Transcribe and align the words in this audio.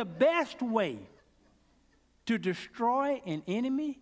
the 0.00 0.04
best 0.06 0.62
way 0.62 0.98
to 2.24 2.38
destroy 2.38 3.20
an 3.26 3.42
enemy 3.46 4.00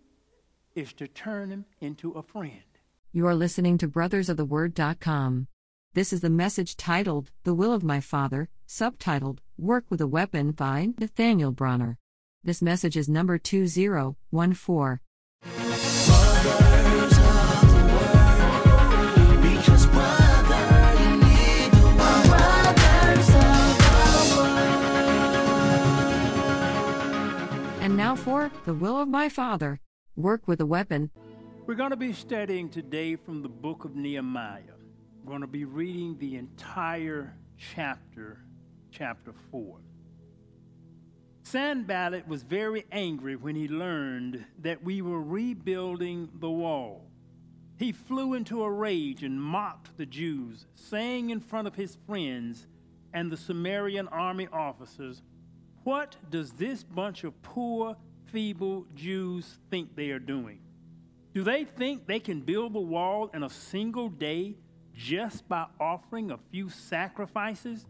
is 0.73 0.93
to 0.93 1.05
turn 1.09 1.49
him 1.49 1.65
into 1.81 2.11
a 2.11 2.23
friend. 2.23 2.63
You 3.11 3.27
are 3.27 3.35
listening 3.35 3.77
to 3.79 3.89
brothersoftheword.com. 3.89 5.47
This 5.95 6.13
is 6.13 6.21
the 6.21 6.29
message 6.29 6.77
titled, 6.77 7.31
The 7.43 7.53
Will 7.53 7.73
of 7.73 7.83
My 7.83 7.99
Father, 7.99 8.47
subtitled, 8.65 9.39
Work 9.57 9.87
with 9.89 9.99
a 9.99 10.07
Weapon 10.07 10.53
by 10.53 10.87
Nathaniel 10.97 11.51
Bronner. 11.51 11.97
This 12.45 12.61
message 12.61 12.95
is 12.95 13.09
number 13.09 13.37
2014. 13.37 14.99
Now 28.09 28.15
for 28.15 28.49
The 28.65 28.73
Will 28.73 28.99
of 28.99 29.07
My 29.07 29.29
Father, 29.29 29.79
Work 30.15 30.47
with 30.47 30.59
a 30.61 30.65
Weapon. 30.65 31.11
We're 31.67 31.75
going 31.75 31.91
to 31.91 31.95
be 31.95 32.11
studying 32.11 32.67
today 32.67 33.15
from 33.15 33.43
the 33.43 33.49
book 33.49 33.85
of 33.85 33.95
Nehemiah. 33.95 34.63
We're 35.23 35.29
going 35.29 35.41
to 35.41 35.47
be 35.47 35.63
reading 35.63 36.17
the 36.17 36.37
entire 36.37 37.35
chapter, 37.55 38.39
chapter 38.89 39.31
4. 39.51 39.77
Sanballat 41.43 42.27
was 42.27 42.41
very 42.41 42.87
angry 42.91 43.35
when 43.35 43.55
he 43.55 43.67
learned 43.67 44.43
that 44.57 44.83
we 44.83 45.03
were 45.03 45.21
rebuilding 45.21 46.29
the 46.39 46.49
wall. 46.49 47.05
He 47.77 47.91
flew 47.91 48.33
into 48.33 48.63
a 48.63 48.71
rage 48.71 49.21
and 49.21 49.39
mocked 49.39 49.95
the 49.97 50.07
Jews, 50.07 50.65
saying 50.73 51.29
in 51.29 51.41
front 51.41 51.67
of 51.67 51.75
his 51.75 51.95
friends 52.07 52.65
and 53.13 53.31
the 53.31 53.37
Samarian 53.37 54.07
army 54.11 54.47
officers, 54.51 55.21
What 55.83 56.15
does 56.29 56.51
this 56.51 56.83
bunch 56.83 57.23
of 57.23 57.41
poor, 57.41 57.95
feeble 58.25 58.85
Jews 58.95 59.57
think 59.69 59.95
they 59.95 60.11
are 60.11 60.19
doing? 60.19 60.59
Do 61.33 61.43
they 61.43 61.63
think 61.63 62.07
they 62.07 62.19
can 62.19 62.41
build 62.41 62.73
the 62.73 62.79
wall 62.79 63.29
in 63.33 63.43
a 63.43 63.49
single 63.49 64.09
day 64.09 64.57
just 64.93 65.47
by 65.47 65.65
offering 65.79 66.31
a 66.31 66.39
few 66.51 66.69
sacrifices? 66.69 67.85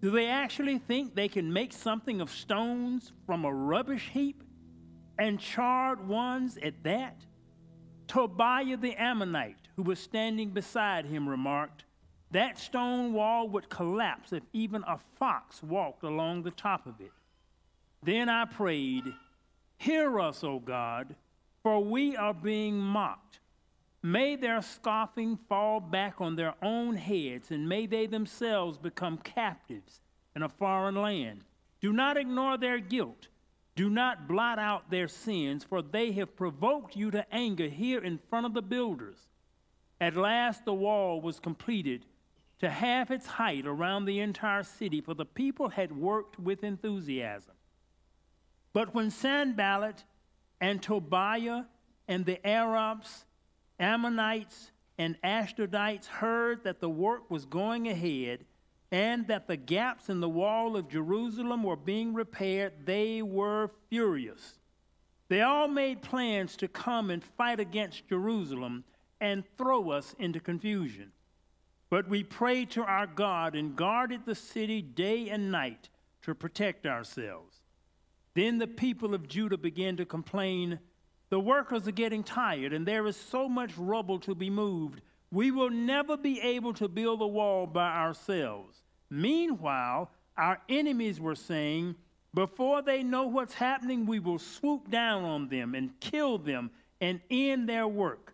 Do 0.00 0.10
they 0.10 0.26
actually 0.26 0.78
think 0.78 1.14
they 1.14 1.28
can 1.28 1.52
make 1.52 1.72
something 1.72 2.20
of 2.20 2.30
stones 2.30 3.12
from 3.26 3.44
a 3.44 3.52
rubbish 3.52 4.10
heap 4.12 4.42
and 5.18 5.38
charred 5.38 6.08
ones 6.08 6.58
at 6.62 6.82
that? 6.82 7.24
Tobiah 8.08 8.76
the 8.76 8.94
Ammonite, 8.96 9.68
who 9.76 9.82
was 9.82 9.98
standing 9.98 10.50
beside 10.50 11.06
him, 11.06 11.28
remarked, 11.28 11.84
That 12.32 12.58
stone 12.58 13.12
wall 13.12 13.46
would 13.50 13.68
collapse 13.68 14.32
if 14.32 14.42
even 14.54 14.82
a 14.88 14.98
fox 15.18 15.62
walked 15.62 16.02
along 16.02 16.42
the 16.42 16.50
top 16.50 16.86
of 16.86 16.98
it. 16.98 17.12
Then 18.02 18.30
I 18.30 18.46
prayed, 18.46 19.04
Hear 19.76 20.18
us, 20.18 20.42
O 20.42 20.58
God, 20.58 21.14
for 21.62 21.84
we 21.84 22.16
are 22.16 22.32
being 22.32 22.78
mocked. 22.78 23.40
May 24.02 24.36
their 24.36 24.62
scoffing 24.62 25.38
fall 25.48 25.78
back 25.78 26.22
on 26.22 26.34
their 26.34 26.54
own 26.62 26.96
heads, 26.96 27.50
and 27.50 27.68
may 27.68 27.84
they 27.84 28.06
themselves 28.06 28.78
become 28.78 29.18
captives 29.18 30.00
in 30.34 30.42
a 30.42 30.48
foreign 30.48 30.94
land. 30.94 31.44
Do 31.82 31.92
not 31.92 32.16
ignore 32.16 32.56
their 32.56 32.78
guilt. 32.78 33.28
Do 33.76 33.90
not 33.90 34.26
blot 34.26 34.58
out 34.58 34.90
their 34.90 35.06
sins, 35.06 35.64
for 35.64 35.82
they 35.82 36.12
have 36.12 36.34
provoked 36.34 36.96
you 36.96 37.10
to 37.10 37.26
anger 37.32 37.68
here 37.68 38.02
in 38.02 38.18
front 38.30 38.46
of 38.46 38.54
the 38.54 38.62
builders. 38.62 39.28
At 40.00 40.16
last 40.16 40.64
the 40.64 40.74
wall 40.74 41.20
was 41.20 41.38
completed 41.38 42.06
to 42.62 42.70
half 42.70 43.10
its 43.10 43.26
height 43.26 43.66
around 43.66 44.04
the 44.04 44.20
entire 44.20 44.62
city, 44.62 45.00
for 45.00 45.14
the 45.14 45.24
people 45.24 45.68
had 45.68 45.90
worked 45.90 46.38
with 46.38 46.62
enthusiasm. 46.62 47.54
But 48.72 48.94
when 48.94 49.10
Sanballat 49.10 50.04
and 50.60 50.80
Tobiah 50.80 51.64
and 52.06 52.24
the 52.24 52.44
Arabs, 52.46 53.24
Ammonites, 53.80 54.70
and 54.96 55.20
Ashdodites 55.22 56.06
heard 56.06 56.62
that 56.62 56.78
the 56.78 56.88
work 56.88 57.28
was 57.32 57.46
going 57.46 57.88
ahead 57.88 58.44
and 58.92 59.26
that 59.26 59.48
the 59.48 59.56
gaps 59.56 60.08
in 60.08 60.20
the 60.20 60.28
wall 60.28 60.76
of 60.76 60.88
Jerusalem 60.88 61.64
were 61.64 61.74
being 61.74 62.14
repaired, 62.14 62.72
they 62.84 63.22
were 63.22 63.72
furious. 63.90 64.60
They 65.28 65.40
all 65.40 65.66
made 65.66 66.00
plans 66.00 66.54
to 66.58 66.68
come 66.68 67.10
and 67.10 67.24
fight 67.24 67.58
against 67.58 68.06
Jerusalem 68.06 68.84
and 69.20 69.42
throw 69.58 69.90
us 69.90 70.14
into 70.20 70.38
confusion. 70.38 71.10
But 71.92 72.08
we 72.08 72.24
prayed 72.24 72.70
to 72.70 72.84
our 72.84 73.06
God 73.06 73.54
and 73.54 73.76
guarded 73.76 74.24
the 74.24 74.34
city 74.34 74.80
day 74.80 75.28
and 75.28 75.52
night 75.52 75.90
to 76.22 76.34
protect 76.34 76.86
ourselves. 76.86 77.60
Then 78.32 78.56
the 78.56 78.66
people 78.66 79.14
of 79.14 79.28
Judah 79.28 79.58
began 79.58 79.98
to 79.98 80.06
complain 80.06 80.78
The 81.28 81.38
workers 81.38 81.86
are 81.86 81.92
getting 81.92 82.24
tired, 82.24 82.72
and 82.72 82.88
there 82.88 83.06
is 83.06 83.16
so 83.16 83.46
much 83.46 83.76
rubble 83.76 84.18
to 84.20 84.34
be 84.34 84.48
moved. 84.48 85.02
We 85.30 85.50
will 85.50 85.68
never 85.68 86.16
be 86.16 86.40
able 86.40 86.72
to 86.74 86.88
build 86.88 87.20
a 87.20 87.26
wall 87.26 87.66
by 87.66 87.90
ourselves. 87.90 88.84
Meanwhile, 89.10 90.10
our 90.38 90.62
enemies 90.70 91.20
were 91.20 91.34
saying, 91.34 91.96
Before 92.32 92.80
they 92.80 93.02
know 93.02 93.26
what's 93.26 93.52
happening, 93.52 94.06
we 94.06 94.18
will 94.18 94.38
swoop 94.38 94.90
down 94.90 95.24
on 95.24 95.48
them 95.50 95.74
and 95.74 96.00
kill 96.00 96.38
them 96.38 96.70
and 97.02 97.20
end 97.30 97.68
their 97.68 97.86
work. 97.86 98.32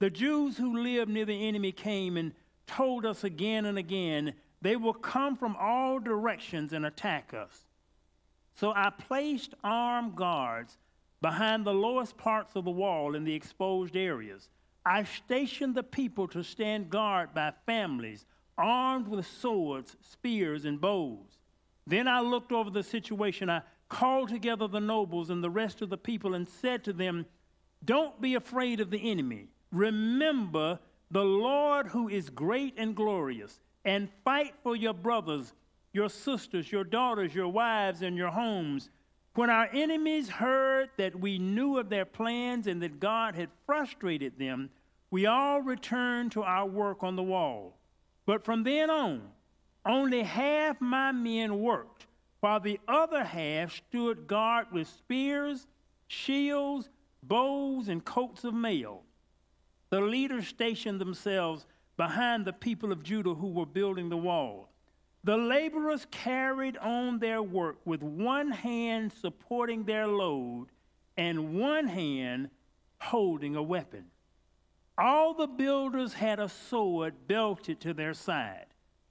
The 0.00 0.10
Jews 0.10 0.58
who 0.58 0.82
lived 0.82 1.10
near 1.10 1.24
the 1.24 1.48
enemy 1.48 1.72
came 1.72 2.18
and 2.18 2.34
told 2.76 3.04
us 3.04 3.24
again 3.24 3.64
and 3.66 3.78
again, 3.78 4.34
They 4.62 4.76
will 4.76 4.94
come 4.94 5.36
from 5.36 5.56
all 5.58 5.98
directions 5.98 6.72
and 6.72 6.84
attack 6.84 7.32
us. 7.34 7.66
So 8.54 8.72
I 8.74 8.90
placed 8.90 9.54
armed 9.64 10.16
guards 10.16 10.78
behind 11.22 11.64
the 11.64 11.74
lowest 11.74 12.16
parts 12.16 12.52
of 12.56 12.64
the 12.64 12.70
wall 12.70 13.14
in 13.14 13.24
the 13.24 13.34
exposed 13.34 13.96
areas. 13.96 14.48
I 14.84 15.04
stationed 15.04 15.74
the 15.74 15.82
people 15.82 16.28
to 16.28 16.42
stand 16.42 16.90
guard 16.90 17.34
by 17.34 17.52
families, 17.66 18.26
armed 18.56 19.08
with 19.08 19.26
swords, 19.26 19.96
spears, 20.00 20.64
and 20.64 20.80
bows. 20.80 21.38
Then 21.86 22.08
I 22.08 22.20
looked 22.20 22.52
over 22.52 22.70
the 22.70 22.82
situation. 22.82 23.50
I 23.50 23.62
called 23.88 24.28
together 24.28 24.68
the 24.68 24.80
nobles 24.80 25.30
and 25.30 25.42
the 25.42 25.50
rest 25.50 25.82
of 25.82 25.90
the 25.90 25.96
people 25.98 26.34
and 26.34 26.48
said 26.48 26.84
to 26.84 26.92
them, 26.92 27.26
Don't 27.84 28.20
be 28.20 28.34
afraid 28.34 28.80
of 28.80 28.90
the 28.90 29.10
enemy. 29.10 29.48
Remember 29.72 30.78
the 31.10 31.24
Lord 31.24 31.88
who 31.88 32.08
is 32.08 32.30
great 32.30 32.74
and 32.76 32.94
glorious, 32.94 33.60
and 33.84 34.08
fight 34.24 34.54
for 34.62 34.76
your 34.76 34.94
brothers 34.94 35.52
your 35.92 36.08
sisters, 36.08 36.70
your 36.70 36.84
daughters, 36.84 37.34
your 37.34 37.48
wives, 37.48 38.02
and 38.02 38.16
your 38.16 38.30
homes. 38.30 38.90
When 39.34 39.50
our 39.50 39.68
enemies 39.72 40.28
heard 40.28 40.90
that 40.96 41.18
we 41.18 41.38
knew 41.38 41.78
of 41.78 41.88
their 41.88 42.04
plans 42.04 42.66
and 42.66 42.82
that 42.82 43.00
God 43.00 43.34
had 43.34 43.48
frustrated 43.66 44.38
them, 44.38 44.70
we 45.10 45.26
all 45.26 45.60
returned 45.60 46.32
to 46.32 46.42
our 46.42 46.66
work 46.66 47.02
on 47.02 47.16
the 47.16 47.22
wall. 47.22 47.76
But 48.26 48.44
from 48.44 48.62
then 48.62 48.90
on, 48.90 49.22
only 49.84 50.22
half 50.22 50.80
my 50.80 51.10
men 51.10 51.60
worked, 51.60 52.06
while 52.40 52.60
the 52.60 52.78
other 52.86 53.24
half 53.24 53.74
stood 53.74 54.26
guard 54.26 54.66
with 54.72 54.88
spears, 54.88 55.66
shields, 56.06 56.88
bows, 57.22 57.88
and 57.88 58.04
coats 58.04 58.44
of 58.44 58.54
mail. 58.54 59.02
The 59.90 60.00
leaders 60.00 60.46
stationed 60.46 61.00
themselves 61.00 61.66
behind 61.96 62.44
the 62.44 62.52
people 62.52 62.92
of 62.92 63.02
Judah 63.02 63.34
who 63.34 63.48
were 63.48 63.66
building 63.66 64.08
the 64.08 64.16
wall. 64.16 64.70
The 65.22 65.36
laborers 65.36 66.06
carried 66.10 66.78
on 66.78 67.18
their 67.18 67.42
work 67.42 67.78
with 67.84 68.02
one 68.02 68.50
hand 68.50 69.12
supporting 69.12 69.84
their 69.84 70.06
load 70.06 70.68
and 71.16 71.58
one 71.58 71.88
hand 71.88 72.50
holding 73.00 73.56
a 73.56 73.62
weapon. 73.62 74.06
All 74.96 75.34
the 75.34 75.46
builders 75.46 76.14
had 76.14 76.38
a 76.38 76.48
sword 76.48 77.26
belted 77.26 77.80
to 77.80 77.92
their 77.92 78.14
side. 78.14 78.66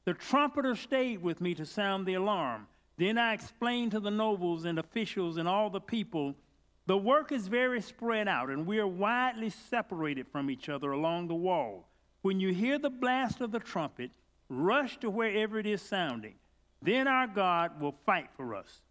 The 0.06 0.14
trumpeter 0.14 0.76
stayed 0.76 1.22
with 1.22 1.42
me 1.42 1.54
to 1.56 1.66
sound 1.66 2.06
the 2.06 2.14
alarm. 2.16 2.68
Then 2.98 3.18
I 3.18 3.34
explained 3.34 3.92
to 3.92 4.00
the 4.00 4.12
nobles 4.12 4.66
and 4.66 4.80
officials 4.80 5.38
and 5.38 5.48
all 5.48 5.70
the 5.70 5.82
people 5.82 6.36
the 6.90 6.98
work 6.98 7.32
is 7.32 7.48
very 7.48 7.82
spread 7.82 8.28
out, 8.28 8.50
and 8.50 8.66
we 8.66 8.80
are 8.80 8.88
widely 8.88 9.52
separated 9.52 10.28
from 10.28 10.50
each 10.50 10.70
other 10.70 10.92
along 10.92 11.28
the 11.28 11.36
wall. 11.36 11.88
When 12.24 12.40
you 12.40 12.52
hear 12.52 12.80
the 12.80 12.90
blast 12.90 13.42
of 13.42 13.52
the 13.52 13.60
trumpet, 13.60 14.10
rush 14.50 14.98
to 15.02 15.10
wherever 15.12 15.60
it 15.60 15.68
is 15.68 15.84
sounding. 15.84 16.34
Then 16.82 17.08
our 17.08 17.28
God 17.28 17.80
will 17.80 17.94
fight 18.08 18.30
for 18.36 18.56
us. 18.56 18.82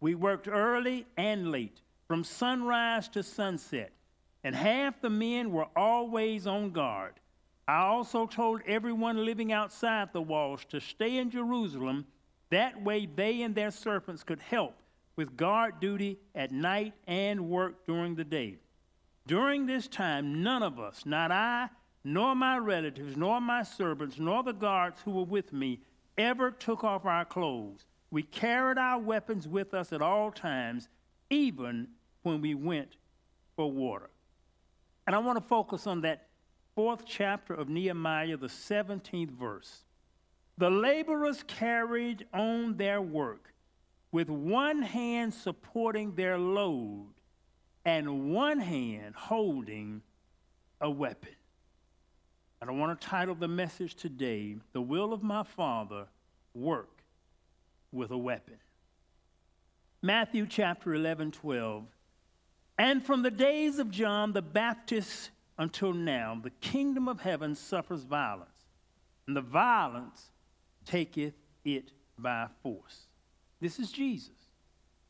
We 0.00 0.16
worked 0.16 0.48
early 0.48 1.06
and 1.16 1.52
late, 1.52 1.80
from 2.08 2.24
sunrise 2.24 3.06
to 3.10 3.22
sunset, 3.22 3.92
and 4.42 4.56
half 4.56 5.00
the 5.00 5.08
men 5.08 5.52
were 5.52 5.68
always 5.76 6.48
on 6.48 6.72
guard. 6.72 7.12
I 7.68 7.82
also 7.82 8.26
told 8.26 8.62
everyone 8.66 9.24
living 9.24 9.52
outside 9.52 10.12
the 10.12 10.20
walls 10.20 10.64
to 10.70 10.80
stay 10.80 11.18
in 11.18 11.30
Jerusalem. 11.30 12.04
That 12.50 12.82
way, 12.82 13.06
they 13.06 13.42
and 13.42 13.54
their 13.54 13.70
servants 13.70 14.24
could 14.24 14.40
help 14.40 14.74
with 15.16 15.36
guard 15.36 15.80
duty 15.80 16.18
at 16.34 16.52
night 16.52 16.94
and 17.06 17.48
work 17.48 17.86
during 17.86 18.14
the 18.14 18.24
day. 18.24 18.56
During 19.26 19.66
this 19.66 19.86
time, 19.86 20.42
none 20.42 20.62
of 20.62 20.80
us, 20.80 21.04
not 21.06 21.30
I, 21.30 21.68
nor 22.04 22.34
my 22.34 22.58
relatives, 22.58 23.16
nor 23.16 23.40
my 23.40 23.62
servants, 23.62 24.18
nor 24.18 24.42
the 24.42 24.52
guards 24.52 25.00
who 25.04 25.12
were 25.12 25.24
with 25.24 25.52
me, 25.52 25.80
ever 26.18 26.50
took 26.50 26.82
off 26.82 27.04
our 27.04 27.24
clothes. 27.24 27.84
We 28.10 28.22
carried 28.22 28.78
our 28.78 28.98
weapons 28.98 29.46
with 29.46 29.74
us 29.74 29.92
at 29.92 30.02
all 30.02 30.30
times, 30.32 30.88
even 31.30 31.88
when 32.22 32.40
we 32.40 32.54
went 32.54 32.96
for 33.56 33.70
water. 33.70 34.10
And 35.06 35.14
I 35.14 35.18
want 35.20 35.38
to 35.38 35.48
focus 35.48 35.86
on 35.86 36.02
that 36.02 36.28
fourth 36.74 37.04
chapter 37.06 37.54
of 37.54 37.68
Nehemiah, 37.68 38.36
the 38.36 38.48
17th 38.48 39.30
verse. 39.30 39.84
The 40.58 40.70
laborers 40.70 41.42
carried 41.44 42.26
on 42.32 42.76
their 42.76 43.00
work 43.00 43.51
with 44.12 44.28
one 44.28 44.82
hand 44.82 45.32
supporting 45.32 46.14
their 46.14 46.38
load 46.38 47.08
and 47.84 48.32
one 48.32 48.60
hand 48.60 49.14
holding 49.16 50.02
a 50.80 50.90
weapon. 50.90 51.34
And 52.60 52.70
I 52.70 52.74
want 52.74 53.00
to 53.00 53.08
title 53.08 53.34
the 53.34 53.48
message 53.48 53.96
today, 53.96 54.56
The 54.72 54.82
Will 54.82 55.12
of 55.12 55.22
My 55.22 55.42
Father 55.42 56.06
Work 56.54 57.02
with 57.90 58.10
a 58.10 58.18
Weapon. 58.18 58.58
Matthew 60.02 60.46
chapter 60.46 60.94
11, 60.94 61.32
12. 61.32 61.84
And 62.78 63.04
from 63.04 63.22
the 63.22 63.30
days 63.30 63.78
of 63.78 63.90
John 63.90 64.32
the 64.32 64.42
Baptist 64.42 65.30
until 65.58 65.92
now, 65.92 66.38
the 66.40 66.50
kingdom 66.50 67.08
of 67.08 67.20
heaven 67.20 67.54
suffers 67.54 68.02
violence, 68.04 68.48
and 69.26 69.36
the 69.36 69.40
violence 69.40 70.30
taketh 70.84 71.34
it 71.64 71.92
by 72.18 72.48
force. 72.62 73.06
This 73.62 73.78
is 73.78 73.92
Jesus. 73.92 74.34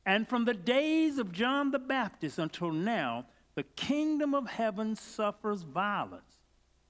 And 0.05 0.29
from 0.29 0.45
the 0.45 0.55
days 0.55 1.17
of 1.17 1.33
John 1.33 1.71
the 1.71 1.79
Baptist 1.79 2.39
until 2.39 2.71
now, 2.71 3.25
the 3.55 3.63
kingdom 3.63 4.35
of 4.35 4.47
heaven 4.47 4.95
suffers 4.95 5.63
violence, 5.63 6.37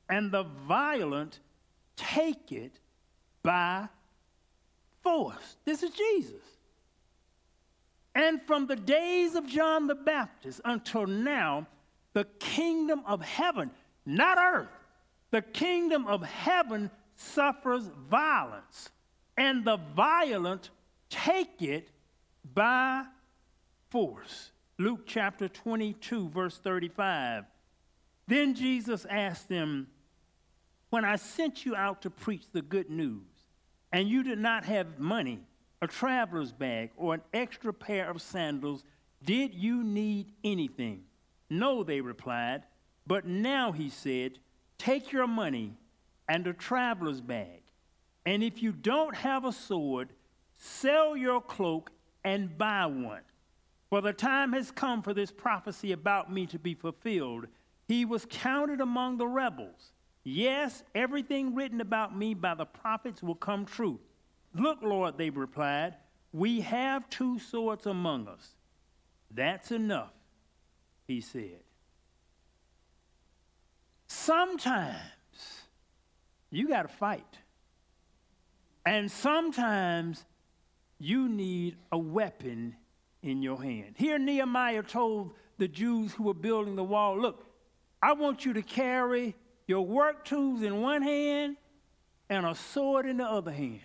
and 0.08 0.32
the 0.32 0.42
violent 0.42 1.38
take 1.96 2.50
it 2.50 2.80
by 3.44 3.88
force. 5.02 5.56
This 5.64 5.84
is 5.84 5.90
Jesus. 5.90 6.42
And 8.14 8.42
from 8.42 8.66
the 8.66 8.76
days 8.76 9.36
of 9.36 9.46
John 9.46 9.86
the 9.86 9.94
Baptist 9.94 10.60
until 10.64 11.06
now, 11.06 11.68
the 12.12 12.24
kingdom 12.40 13.02
of 13.06 13.22
heaven, 13.22 13.70
not 14.04 14.36
earth, 14.36 14.68
the 15.30 15.42
kingdom 15.42 16.06
of 16.06 16.22
heaven 16.22 16.90
suffers 17.14 17.88
violence, 18.10 18.90
and 19.36 19.64
the 19.64 19.78
violent 19.94 20.70
take 21.12 21.62
it 21.62 21.90
by 22.54 23.04
force. 23.90 24.50
Luke 24.78 25.02
chapter 25.06 25.48
22, 25.48 26.30
verse 26.30 26.58
35. 26.58 27.44
Then 28.26 28.54
Jesus 28.54 29.06
asked 29.08 29.48
them, 29.48 29.88
When 30.90 31.04
I 31.04 31.16
sent 31.16 31.64
you 31.64 31.76
out 31.76 32.02
to 32.02 32.10
preach 32.10 32.50
the 32.52 32.62
good 32.62 32.90
news, 32.90 33.26
and 33.92 34.08
you 34.08 34.22
did 34.22 34.38
not 34.38 34.64
have 34.64 34.98
money, 34.98 35.40
a 35.82 35.86
traveler's 35.86 36.52
bag, 36.52 36.90
or 36.96 37.14
an 37.14 37.22
extra 37.34 37.74
pair 37.74 38.10
of 38.10 38.22
sandals, 38.22 38.82
did 39.22 39.54
you 39.54 39.84
need 39.84 40.32
anything? 40.42 41.04
No, 41.50 41.84
they 41.84 42.00
replied. 42.00 42.62
But 43.06 43.26
now, 43.26 43.72
he 43.72 43.90
said, 43.90 44.38
Take 44.78 45.12
your 45.12 45.26
money 45.26 45.74
and 46.28 46.46
a 46.46 46.54
traveler's 46.54 47.20
bag. 47.20 47.62
And 48.24 48.42
if 48.42 48.62
you 48.62 48.72
don't 48.72 49.14
have 49.16 49.44
a 49.44 49.52
sword, 49.52 50.08
sell 50.62 51.16
your 51.16 51.40
cloak 51.40 51.90
and 52.22 52.56
buy 52.56 52.86
one. 52.86 53.22
For 53.90 54.00
the 54.00 54.12
time 54.12 54.52
has 54.52 54.70
come 54.70 55.02
for 55.02 55.12
this 55.12 55.32
prophecy 55.32 55.90
about 55.90 56.32
me 56.32 56.46
to 56.46 56.58
be 56.58 56.74
fulfilled. 56.74 57.48
He 57.88 58.04
was 58.04 58.26
counted 58.30 58.80
among 58.80 59.18
the 59.18 59.26
rebels. 59.26 59.92
Yes, 60.22 60.84
everything 60.94 61.56
written 61.56 61.80
about 61.80 62.16
me 62.16 62.32
by 62.34 62.54
the 62.54 62.64
prophets 62.64 63.24
will 63.24 63.34
come 63.34 63.64
true. 63.64 63.98
Look, 64.54 64.78
Lord, 64.82 65.18
they 65.18 65.30
replied, 65.30 65.96
we 66.32 66.60
have 66.60 67.10
two 67.10 67.40
swords 67.40 67.86
among 67.86 68.28
us. 68.28 68.54
That's 69.32 69.72
enough, 69.72 70.12
he 71.08 71.20
said. 71.20 71.60
Sometimes 74.06 74.96
you 76.50 76.68
got 76.68 76.82
to 76.82 76.88
fight. 76.88 77.38
And 78.86 79.10
sometimes 79.10 80.24
you 81.02 81.28
need 81.28 81.76
a 81.90 81.98
weapon 81.98 82.76
in 83.22 83.42
your 83.42 83.60
hand. 83.60 83.94
Here, 83.96 84.18
Nehemiah 84.18 84.82
told 84.82 85.32
the 85.58 85.68
Jews 85.68 86.12
who 86.12 86.24
were 86.24 86.34
building 86.34 86.76
the 86.76 86.84
wall 86.84 87.18
look, 87.18 87.46
I 88.02 88.12
want 88.12 88.44
you 88.44 88.52
to 88.54 88.62
carry 88.62 89.34
your 89.66 89.84
work 89.86 90.24
tools 90.24 90.62
in 90.62 90.80
one 90.80 91.02
hand 91.02 91.56
and 92.28 92.46
a 92.46 92.54
sword 92.54 93.06
in 93.06 93.18
the 93.18 93.24
other 93.24 93.52
hand 93.52 93.80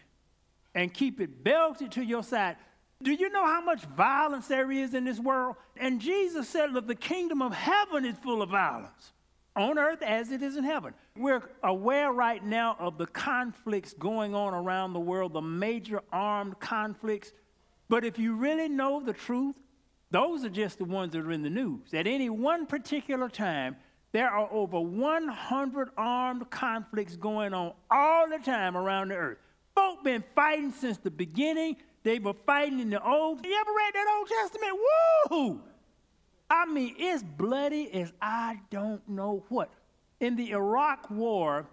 and 0.73 0.93
keep 0.93 1.19
it 1.19 1.43
belted 1.43 1.91
to 1.93 2.03
your 2.03 2.23
side. 2.23 2.55
Do 3.01 3.11
you 3.11 3.29
know 3.29 3.45
how 3.45 3.61
much 3.61 3.81
violence 3.83 4.47
there 4.47 4.71
is 4.71 4.93
in 4.93 5.05
this 5.05 5.19
world? 5.19 5.55
And 5.75 5.99
Jesus 5.99 6.47
said 6.47 6.71
Look, 6.71 6.87
the 6.87 6.95
kingdom 6.95 7.41
of 7.41 7.53
heaven 7.53 8.05
is 8.05 8.15
full 8.17 8.41
of 8.41 8.49
violence 8.49 9.13
on 9.57 9.79
earth 9.79 10.01
as 10.01 10.31
it 10.31 10.41
is 10.41 10.55
in 10.55 10.63
heaven. 10.63 10.93
We're 11.17 11.41
aware 11.63 12.11
right 12.11 12.43
now 12.43 12.75
of 12.79 12.97
the 12.97 13.07
conflicts 13.07 13.93
going 13.93 14.35
on 14.35 14.53
around 14.53 14.93
the 14.93 14.99
world, 14.99 15.33
the 15.33 15.41
major 15.41 16.01
armed 16.11 16.59
conflicts. 16.59 17.33
But 17.89 18.05
if 18.05 18.19
you 18.19 18.35
really 18.35 18.69
know 18.69 19.01
the 19.03 19.13
truth, 19.13 19.55
those 20.11 20.45
are 20.45 20.49
just 20.49 20.77
the 20.77 20.85
ones 20.85 21.13
that 21.13 21.19
are 21.19 21.31
in 21.31 21.41
the 21.41 21.49
news. 21.49 21.93
At 21.93 22.07
any 22.07 22.29
one 22.29 22.65
particular 22.65 23.29
time, 23.29 23.75
there 24.13 24.29
are 24.29 24.47
over 24.51 24.79
100 24.79 25.89
armed 25.97 26.49
conflicts 26.49 27.15
going 27.15 27.53
on 27.53 27.73
all 27.91 28.29
the 28.29 28.39
time 28.39 28.77
around 28.77 29.09
the 29.09 29.15
earth. 29.15 29.37
Folk 29.75 30.03
been 30.03 30.23
fighting 30.33 30.71
since 30.71 30.97
the 30.97 31.11
beginning. 31.11 31.77
They 32.03 32.19
were 32.19 32.33
fighting 32.45 32.79
in 32.79 32.89
the 32.89 33.03
old. 33.05 33.45
You 33.45 33.57
ever 33.59 33.71
read 33.71 33.93
that 33.93 34.15
Old 34.17 34.27
Testament? 34.29 34.79
Woo! 35.29 35.61
I 36.49 36.65
mean, 36.65 36.95
it's 36.97 37.23
bloody 37.23 37.91
as 37.93 38.13
I 38.21 38.59
don't 38.69 39.07
know 39.07 39.43
what. 39.49 39.69
In 40.19 40.35
the 40.35 40.51
Iraq 40.51 41.09
War, 41.11 41.67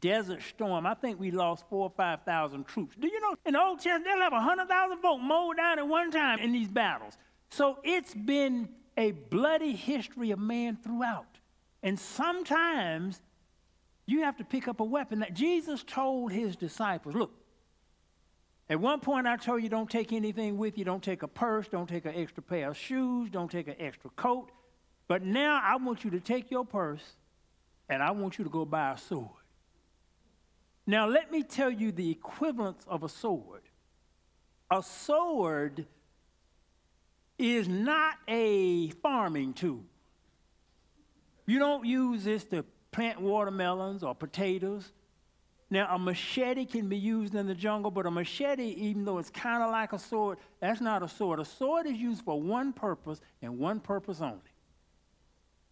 Desert 0.00 0.42
Storm, 0.42 0.86
I 0.86 0.94
think 0.94 1.18
we 1.18 1.30
lost 1.30 1.64
four 1.68 1.84
or 1.84 1.92
5,000 1.96 2.66
troops. 2.66 2.96
Do 2.98 3.08
you 3.08 3.20
know, 3.20 3.34
in 3.44 3.54
the 3.54 3.62
Old 3.62 3.78
Testament, 3.78 4.04
they'll 4.04 4.22
have 4.22 4.32
100,000 4.32 4.98
folk 4.98 5.20
mowed 5.20 5.56
down 5.56 5.78
at 5.78 5.86
one 5.86 6.10
time 6.10 6.38
in 6.38 6.52
these 6.52 6.68
battles. 6.68 7.16
So 7.50 7.78
it's 7.82 8.14
been 8.14 8.68
a 8.96 9.12
bloody 9.12 9.72
history 9.72 10.30
of 10.30 10.38
man 10.38 10.78
throughout. 10.82 11.38
And 11.82 11.98
sometimes 11.98 13.20
you 14.06 14.22
have 14.22 14.36
to 14.38 14.44
pick 14.44 14.68
up 14.68 14.80
a 14.80 14.84
weapon. 14.84 15.20
That 15.20 15.34
Jesus 15.34 15.82
told 15.82 16.32
his 16.32 16.56
disciples, 16.56 17.14
look, 17.14 17.32
at 18.70 18.78
one 18.80 19.00
point, 19.00 19.26
I 19.26 19.36
told 19.36 19.62
you 19.62 19.68
don't 19.68 19.90
take 19.90 20.12
anything 20.12 20.58
with 20.58 20.76
you. 20.76 20.84
Don't 20.84 21.02
take 21.02 21.22
a 21.22 21.28
purse. 21.28 21.68
Don't 21.68 21.88
take 21.88 22.04
an 22.04 22.14
extra 22.14 22.42
pair 22.42 22.70
of 22.70 22.76
shoes. 22.76 23.30
Don't 23.30 23.50
take 23.50 23.68
an 23.68 23.76
extra 23.78 24.10
coat. 24.10 24.50
But 25.06 25.22
now 25.22 25.60
I 25.62 25.76
want 25.76 26.04
you 26.04 26.10
to 26.10 26.20
take 26.20 26.50
your 26.50 26.66
purse 26.66 27.16
and 27.88 28.02
I 28.02 28.10
want 28.10 28.36
you 28.36 28.44
to 28.44 28.50
go 28.50 28.66
buy 28.66 28.92
a 28.92 28.98
sword. 28.98 29.30
Now, 30.86 31.06
let 31.06 31.30
me 31.30 31.42
tell 31.42 31.70
you 31.70 31.92
the 31.92 32.10
equivalence 32.10 32.84
of 32.86 33.02
a 33.02 33.08
sword. 33.08 33.62
A 34.70 34.82
sword 34.82 35.86
is 37.38 37.68
not 37.68 38.16
a 38.26 38.90
farming 39.02 39.54
tool. 39.54 39.84
You 41.46 41.58
don't 41.58 41.86
use 41.86 42.24
this 42.24 42.44
to 42.44 42.64
plant 42.90 43.20
watermelons 43.20 44.02
or 44.02 44.14
potatoes. 44.14 44.92
Now, 45.70 45.94
a 45.94 45.98
machete 45.98 46.64
can 46.64 46.88
be 46.88 46.96
used 46.96 47.34
in 47.34 47.46
the 47.46 47.54
jungle, 47.54 47.90
but 47.90 48.06
a 48.06 48.10
machete, 48.10 48.68
even 48.68 49.04
though 49.04 49.18
it's 49.18 49.28
kind 49.28 49.62
of 49.62 49.70
like 49.70 49.92
a 49.92 49.98
sword, 49.98 50.38
that's 50.60 50.80
not 50.80 51.02
a 51.02 51.08
sword. 51.08 51.40
A 51.40 51.44
sword 51.44 51.86
is 51.86 51.92
used 51.92 52.24
for 52.24 52.40
one 52.40 52.72
purpose 52.72 53.20
and 53.42 53.58
one 53.58 53.78
purpose 53.80 54.22
only, 54.22 54.38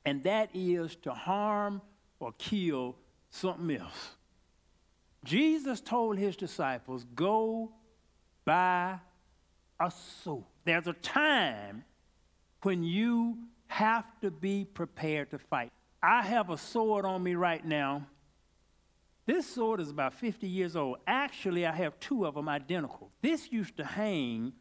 and 0.04 0.22
that 0.24 0.50
is 0.52 0.96
to 0.96 1.12
harm 1.12 1.80
or 2.20 2.32
kill 2.36 2.96
something 3.30 3.74
else. 3.74 4.16
Jesus 5.24 5.80
told 5.80 6.18
his 6.18 6.36
disciples, 6.36 7.04
Go 7.14 7.72
buy 8.44 8.98
a 9.80 9.90
sword. 9.90 10.44
There's 10.64 10.86
a 10.86 10.92
time 10.92 11.84
when 12.62 12.84
you 12.84 13.38
have 13.68 14.04
to 14.20 14.30
be 14.30 14.64
prepared 14.64 15.30
to 15.30 15.38
fight. 15.38 15.72
I 16.02 16.22
have 16.22 16.50
a 16.50 16.58
sword 16.58 17.04
on 17.04 17.22
me 17.22 17.34
right 17.34 17.64
now 17.64 18.06
this 19.26 19.46
sword 19.46 19.80
is 19.80 19.90
about 19.90 20.14
50 20.14 20.46
years 20.46 20.76
old. 20.76 20.98
Actually, 21.06 21.66
I 21.66 21.72
have 21.72 21.98
two 21.98 22.24
of 22.24 22.34
them 22.34 22.48
identical. 22.48 23.10
This 23.20 23.50
used 23.50 23.76
to 23.78 23.84
hang 23.84 24.52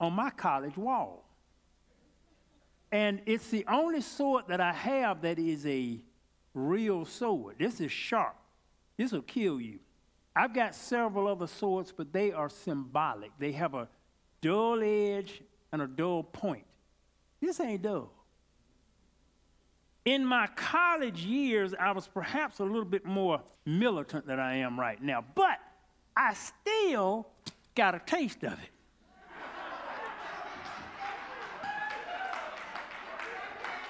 on 0.00 0.12
my 0.12 0.30
college 0.30 0.76
wall. 0.76 1.24
And 2.90 3.22
it's 3.26 3.48
the 3.48 3.64
only 3.68 4.00
sword 4.00 4.46
that 4.48 4.60
I 4.60 4.72
have 4.72 5.22
that 5.22 5.38
is 5.38 5.64
a 5.66 6.00
real 6.52 7.04
sword. 7.04 7.56
This 7.60 7.80
is 7.80 7.92
sharp. 7.92 8.34
This 8.96 9.12
will 9.12 9.22
kill 9.22 9.60
you. 9.60 9.78
I've 10.34 10.52
got 10.52 10.74
several 10.74 11.28
other 11.28 11.46
swords, 11.46 11.92
but 11.96 12.12
they 12.12 12.32
are 12.32 12.48
symbolic. 12.48 13.30
They 13.38 13.52
have 13.52 13.74
a 13.74 13.88
dull 14.40 14.82
edge 14.82 15.42
and 15.72 15.82
a 15.82 15.86
dull 15.86 16.24
point. 16.24 16.64
This 17.40 17.60
ain't 17.60 17.82
dull. 17.82 18.12
In 20.04 20.24
my 20.24 20.46
college 20.56 21.24
years, 21.24 21.74
I 21.78 21.92
was 21.92 22.08
perhaps 22.08 22.58
a 22.58 22.64
little 22.64 22.84
bit 22.84 23.04
more 23.04 23.42
militant 23.66 24.26
than 24.26 24.40
I 24.40 24.56
am 24.56 24.80
right 24.80 25.00
now, 25.02 25.22
but 25.34 25.58
I 26.16 26.34
still 26.34 27.26
got 27.74 27.94
a 27.94 27.98
taste 27.98 28.42
of 28.44 28.52
it. 28.52 28.70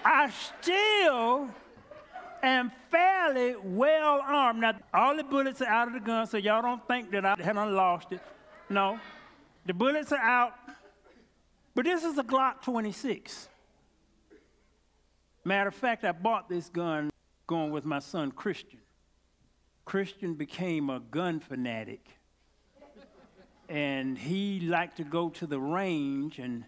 I 0.04 0.30
still 0.30 1.48
am 2.42 2.72
fairly 2.90 3.54
well 3.62 4.20
armed. 4.24 4.60
Now, 4.60 4.74
all 4.94 5.14
the 5.16 5.22
bullets 5.22 5.60
are 5.60 5.68
out 5.68 5.88
of 5.88 5.94
the 5.94 6.00
gun, 6.00 6.26
so 6.26 6.38
y'all 6.38 6.62
don't 6.62 6.84
think 6.88 7.10
that 7.10 7.24
I 7.24 7.36
haven't 7.40 7.74
lost 7.74 8.10
it. 8.12 8.20
No, 8.68 8.98
the 9.66 9.74
bullets 9.74 10.10
are 10.10 10.18
out. 10.18 10.54
But 11.74 11.84
this 11.84 12.02
is 12.02 12.18
a 12.18 12.24
Glock 12.24 12.62
26. 12.62 13.49
Matter 15.44 15.68
of 15.68 15.74
fact, 15.74 16.04
I 16.04 16.12
bought 16.12 16.48
this 16.48 16.68
gun 16.68 17.10
going 17.46 17.70
with 17.70 17.84
my 17.84 17.98
son 17.98 18.30
Christian. 18.30 18.80
Christian 19.84 20.34
became 20.34 20.90
a 20.90 21.00
gun 21.00 21.40
fanatic. 21.40 22.08
and 23.68 24.18
he 24.18 24.60
liked 24.60 24.96
to 24.96 25.04
go 25.04 25.30
to 25.30 25.46
the 25.46 25.60
range 25.60 26.38
and 26.38 26.64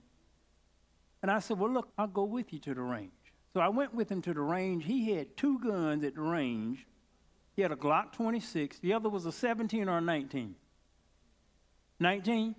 and 1.21 1.31
I 1.31 1.39
said, 1.39 1.59
"Well, 1.59 1.71
look, 1.71 1.93
I'll 1.97 2.09
go 2.09 2.25
with 2.25 2.53
you 2.53 2.59
to 2.61 2.75
the 2.75 2.83
range." 2.83 3.13
So 3.53 3.61
I 3.61 3.69
went 3.69 3.95
with 3.95 4.11
him 4.11 4.23
to 4.23 4.35
the 4.35 4.41
range. 4.41 4.85
He 4.85 5.13
had 5.13 5.37
two 5.37 5.59
guns 5.61 6.03
at 6.03 6.15
the 6.15 6.21
range. 6.21 6.87
He 7.55 7.63
had 7.63 7.71
a 7.71 7.77
Glock 7.77 8.13
26. 8.13 8.79
The 8.81 8.93
other 8.93 9.09
was 9.09 9.27
a 9.27 9.33
17 9.33 9.89
or 9.89 9.99
a 9.99 10.01
19. 10.01 10.57
19. 12.01 12.57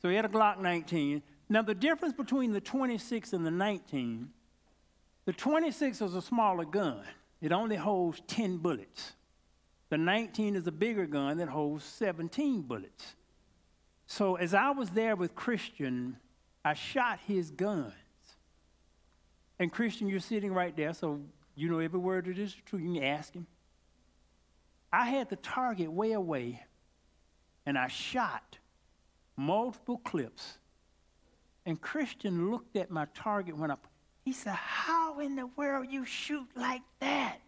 So 0.00 0.08
he 0.08 0.16
had 0.16 0.24
a 0.24 0.28
Glock 0.28 0.58
19. 0.58 1.22
Now 1.48 1.62
the 1.62 1.74
difference 1.74 2.14
between 2.14 2.52
the 2.52 2.60
26 2.60 3.32
and 3.32 3.46
the 3.46 3.50
19, 3.50 4.32
the 5.24 5.32
26 5.32 6.00
is 6.00 6.14
a 6.14 6.22
smaller 6.22 6.64
gun. 6.64 7.02
It 7.40 7.52
only 7.52 7.76
holds 7.76 8.20
10 8.26 8.58
bullets. 8.58 9.12
The 9.90 9.98
19 9.98 10.56
is 10.56 10.66
a 10.66 10.72
bigger 10.72 11.06
gun 11.06 11.38
that 11.38 11.48
holds 11.48 11.84
17 11.84 12.62
bullets. 12.62 13.14
So 14.06 14.36
as 14.36 14.54
I 14.54 14.70
was 14.70 14.90
there 14.90 15.16
with 15.16 15.34
Christian, 15.34 16.16
I 16.64 16.74
shot 16.74 17.20
his 17.26 17.50
guns. 17.50 17.92
And 19.58 19.70
Christian, 19.70 20.08
you're 20.08 20.20
sitting 20.20 20.52
right 20.52 20.76
there, 20.76 20.92
so 20.94 21.20
you 21.54 21.70
know 21.70 21.78
every 21.78 22.00
word 22.00 22.26
this 22.26 22.38
is 22.38 22.56
true. 22.66 22.78
You 22.78 22.94
can 22.94 23.04
ask 23.04 23.32
him. 23.32 23.46
I 24.92 25.06
had 25.06 25.28
the 25.28 25.36
target 25.36 25.90
way 25.90 26.12
away, 26.12 26.64
and 27.66 27.78
I 27.78 27.88
shot 27.88 28.58
multiple 29.36 29.98
clips. 29.98 30.58
And 31.66 31.80
Christian 31.80 32.50
looked 32.50 32.76
at 32.76 32.90
my 32.90 33.06
target 33.14 33.56
when 33.56 33.70
I. 33.70 33.76
He 34.24 34.32
said, 34.32 34.54
"How 34.54 35.20
in 35.20 35.36
the 35.36 35.46
world 35.46 35.86
you 35.90 36.04
shoot 36.04 36.48
like 36.54 36.82
that? 37.00 37.38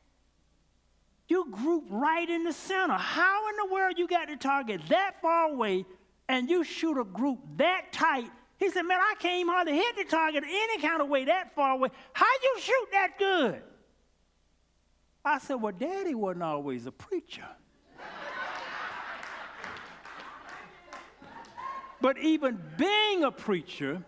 You 1.28 1.50
group 1.50 1.84
right 1.88 2.28
in 2.28 2.44
the 2.44 2.52
center. 2.52 2.94
How 2.94 3.48
in 3.48 3.56
the 3.56 3.74
world 3.74 3.98
you 3.98 4.06
got 4.06 4.28
the 4.28 4.36
target 4.36 4.80
that 4.88 5.20
far 5.20 5.50
away, 5.50 5.84
and 6.28 6.48
you 6.48 6.62
shoot 6.62 7.00
a 7.00 7.04
group 7.04 7.40
that 7.56 7.92
tight 7.92 8.30
he 8.58 8.70
said, 8.70 8.82
Man, 8.82 8.98
I 9.00 9.14
can't 9.18 9.40
even 9.40 9.52
hardly 9.52 9.74
hit 9.74 9.96
the 9.96 10.04
target 10.04 10.44
any 10.46 10.80
kind 10.80 11.02
of 11.02 11.08
way 11.08 11.24
that 11.26 11.54
far 11.54 11.72
away. 11.72 11.90
How 12.12 12.26
you 12.42 12.56
shoot 12.60 12.88
that 12.92 13.18
good? 13.18 13.62
I 15.24 15.38
said, 15.38 15.54
Well, 15.56 15.72
Daddy 15.72 16.14
wasn't 16.14 16.44
always 16.44 16.86
a 16.86 16.92
preacher. 16.92 17.46
but 22.00 22.16
even 22.18 22.58
being 22.78 23.24
a 23.24 23.30
preacher, 23.30 24.02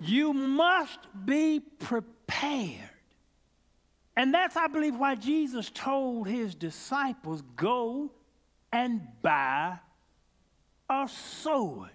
you 0.00 0.32
must 0.32 0.98
be 1.24 1.60
prepared. 1.60 2.90
And 4.16 4.34
that's, 4.34 4.56
I 4.56 4.66
believe, 4.66 4.96
why 4.96 5.14
Jesus 5.14 5.70
told 5.70 6.28
his 6.28 6.54
disciples, 6.54 7.42
Go 7.56 8.10
and 8.72 9.00
buy 9.22 9.78
a 10.88 11.08
sword 11.08 11.90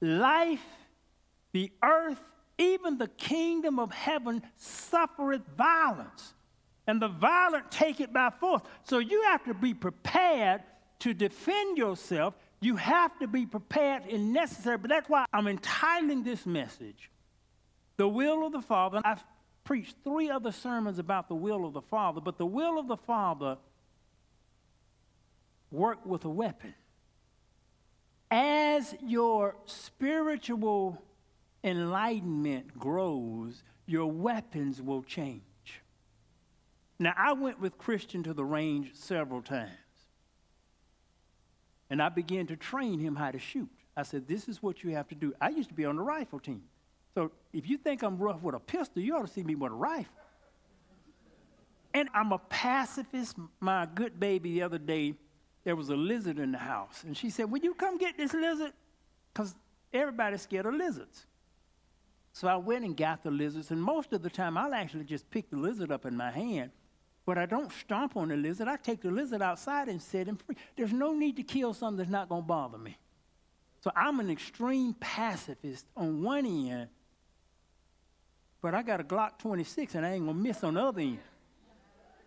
life, 0.00 0.64
the 1.52 1.72
earth, 1.82 2.20
even 2.56 2.98
the 2.98 3.08
kingdom 3.08 3.78
of 3.78 3.92
heaven 3.92 4.42
suffereth 4.56 5.42
violence, 5.56 6.34
and 6.86 7.00
the 7.00 7.08
violent 7.08 7.70
take 7.70 8.00
it 8.00 8.12
by 8.12 8.30
force. 8.30 8.62
So 8.84 8.98
you 8.98 9.22
have 9.24 9.44
to 9.44 9.54
be 9.54 9.74
prepared 9.74 10.62
to 11.00 11.14
defend 11.14 11.78
yourself. 11.78 12.34
You 12.60 12.76
have 12.76 13.16
to 13.20 13.26
be 13.26 13.46
prepared 13.46 14.06
in 14.06 14.32
necessary. 14.32 14.78
But 14.78 14.90
that's 14.90 15.08
why 15.08 15.26
I'm 15.32 15.46
entitling 15.46 16.24
this 16.24 16.46
message, 16.46 17.10
The 17.98 18.08
Will 18.08 18.46
of 18.46 18.52
the 18.52 18.62
Father. 18.62 19.02
I've 19.04 19.22
preached 19.64 19.96
three 20.02 20.30
other 20.30 20.50
sermons 20.50 20.98
about 20.98 21.28
the 21.28 21.34
will 21.34 21.66
of 21.66 21.74
the 21.74 21.82
Father, 21.82 22.22
but 22.22 22.38
the 22.38 22.46
will 22.46 22.78
of 22.78 22.88
the 22.88 22.96
Father 22.96 23.58
work 25.70 26.06
with 26.06 26.24
a 26.24 26.30
weapon 26.30 26.72
as 28.30 28.94
your 29.04 29.56
spiritual 29.66 31.02
enlightenment 31.64 32.78
grows, 32.78 33.62
your 33.86 34.06
weapons 34.06 34.82
will 34.82 35.02
change. 35.02 35.42
Now, 36.98 37.14
I 37.16 37.32
went 37.32 37.60
with 37.60 37.78
Christian 37.78 38.22
to 38.24 38.34
the 38.34 38.44
range 38.44 38.90
several 38.94 39.40
times. 39.40 39.70
And 41.90 42.02
I 42.02 42.10
began 42.10 42.46
to 42.48 42.56
train 42.56 42.98
him 42.98 43.16
how 43.16 43.30
to 43.30 43.38
shoot. 43.38 43.70
I 43.96 44.02
said, 44.02 44.28
This 44.28 44.48
is 44.48 44.62
what 44.62 44.84
you 44.84 44.90
have 44.90 45.08
to 45.08 45.14
do. 45.14 45.32
I 45.40 45.48
used 45.48 45.70
to 45.70 45.74
be 45.74 45.86
on 45.86 45.96
the 45.96 46.02
rifle 46.02 46.38
team. 46.38 46.64
So 47.14 47.30
if 47.52 47.68
you 47.68 47.78
think 47.78 48.02
I'm 48.02 48.18
rough 48.18 48.42
with 48.42 48.54
a 48.54 48.60
pistol, 48.60 49.02
you 49.02 49.16
ought 49.16 49.26
to 49.26 49.32
see 49.32 49.42
me 49.42 49.54
with 49.54 49.72
a 49.72 49.74
rifle. 49.74 50.12
And 51.94 52.08
I'm 52.14 52.32
a 52.32 52.38
pacifist. 52.38 53.36
My 53.60 53.86
good 53.94 54.20
baby 54.20 54.54
the 54.54 54.62
other 54.62 54.78
day 54.78 55.14
there 55.64 55.76
was 55.76 55.90
a 55.90 55.96
lizard 55.96 56.38
in 56.38 56.52
the 56.52 56.58
house. 56.58 57.04
And 57.04 57.16
she 57.16 57.30
said, 57.30 57.50
Will 57.50 57.60
you 57.60 57.74
come 57.74 57.98
get 57.98 58.16
this 58.16 58.32
lizard? 58.32 58.72
Because 59.32 59.54
everybody's 59.92 60.42
scared 60.42 60.66
of 60.66 60.74
lizards. 60.74 61.26
So 62.32 62.46
I 62.46 62.56
went 62.56 62.84
and 62.84 62.96
got 62.96 63.24
the 63.24 63.30
lizards, 63.30 63.70
and 63.70 63.82
most 63.82 64.12
of 64.12 64.22
the 64.22 64.30
time 64.30 64.56
I'll 64.56 64.74
actually 64.74 65.04
just 65.04 65.28
pick 65.30 65.50
the 65.50 65.56
lizard 65.56 65.90
up 65.90 66.06
in 66.06 66.16
my 66.16 66.30
hand. 66.30 66.70
But 67.26 67.36
I 67.36 67.46
don't 67.46 67.70
stomp 67.72 68.16
on 68.16 68.28
the 68.28 68.36
lizard. 68.36 68.68
I 68.68 68.76
take 68.76 69.02
the 69.02 69.10
lizard 69.10 69.42
outside 69.42 69.88
and 69.88 70.00
set 70.00 70.28
him 70.28 70.36
free. 70.36 70.56
There's 70.76 70.92
no 70.92 71.12
need 71.12 71.36
to 71.36 71.42
kill 71.42 71.74
something 71.74 71.98
that's 71.98 72.10
not 72.10 72.28
going 72.28 72.42
to 72.42 72.46
bother 72.46 72.78
me. 72.78 72.96
So 73.80 73.90
I'm 73.94 74.20
an 74.20 74.30
extreme 74.30 74.94
pacifist 74.94 75.84
on 75.96 76.22
one 76.22 76.46
end, 76.46 76.88
but 78.60 78.74
I 78.74 78.82
got 78.82 79.00
a 79.00 79.04
Glock 79.04 79.38
26 79.38 79.94
and 79.94 80.04
I 80.04 80.12
ain't 80.14 80.26
to 80.26 80.34
miss 80.34 80.64
on 80.64 80.74
the 80.74 80.82
other 80.82 81.00
end. 81.00 81.18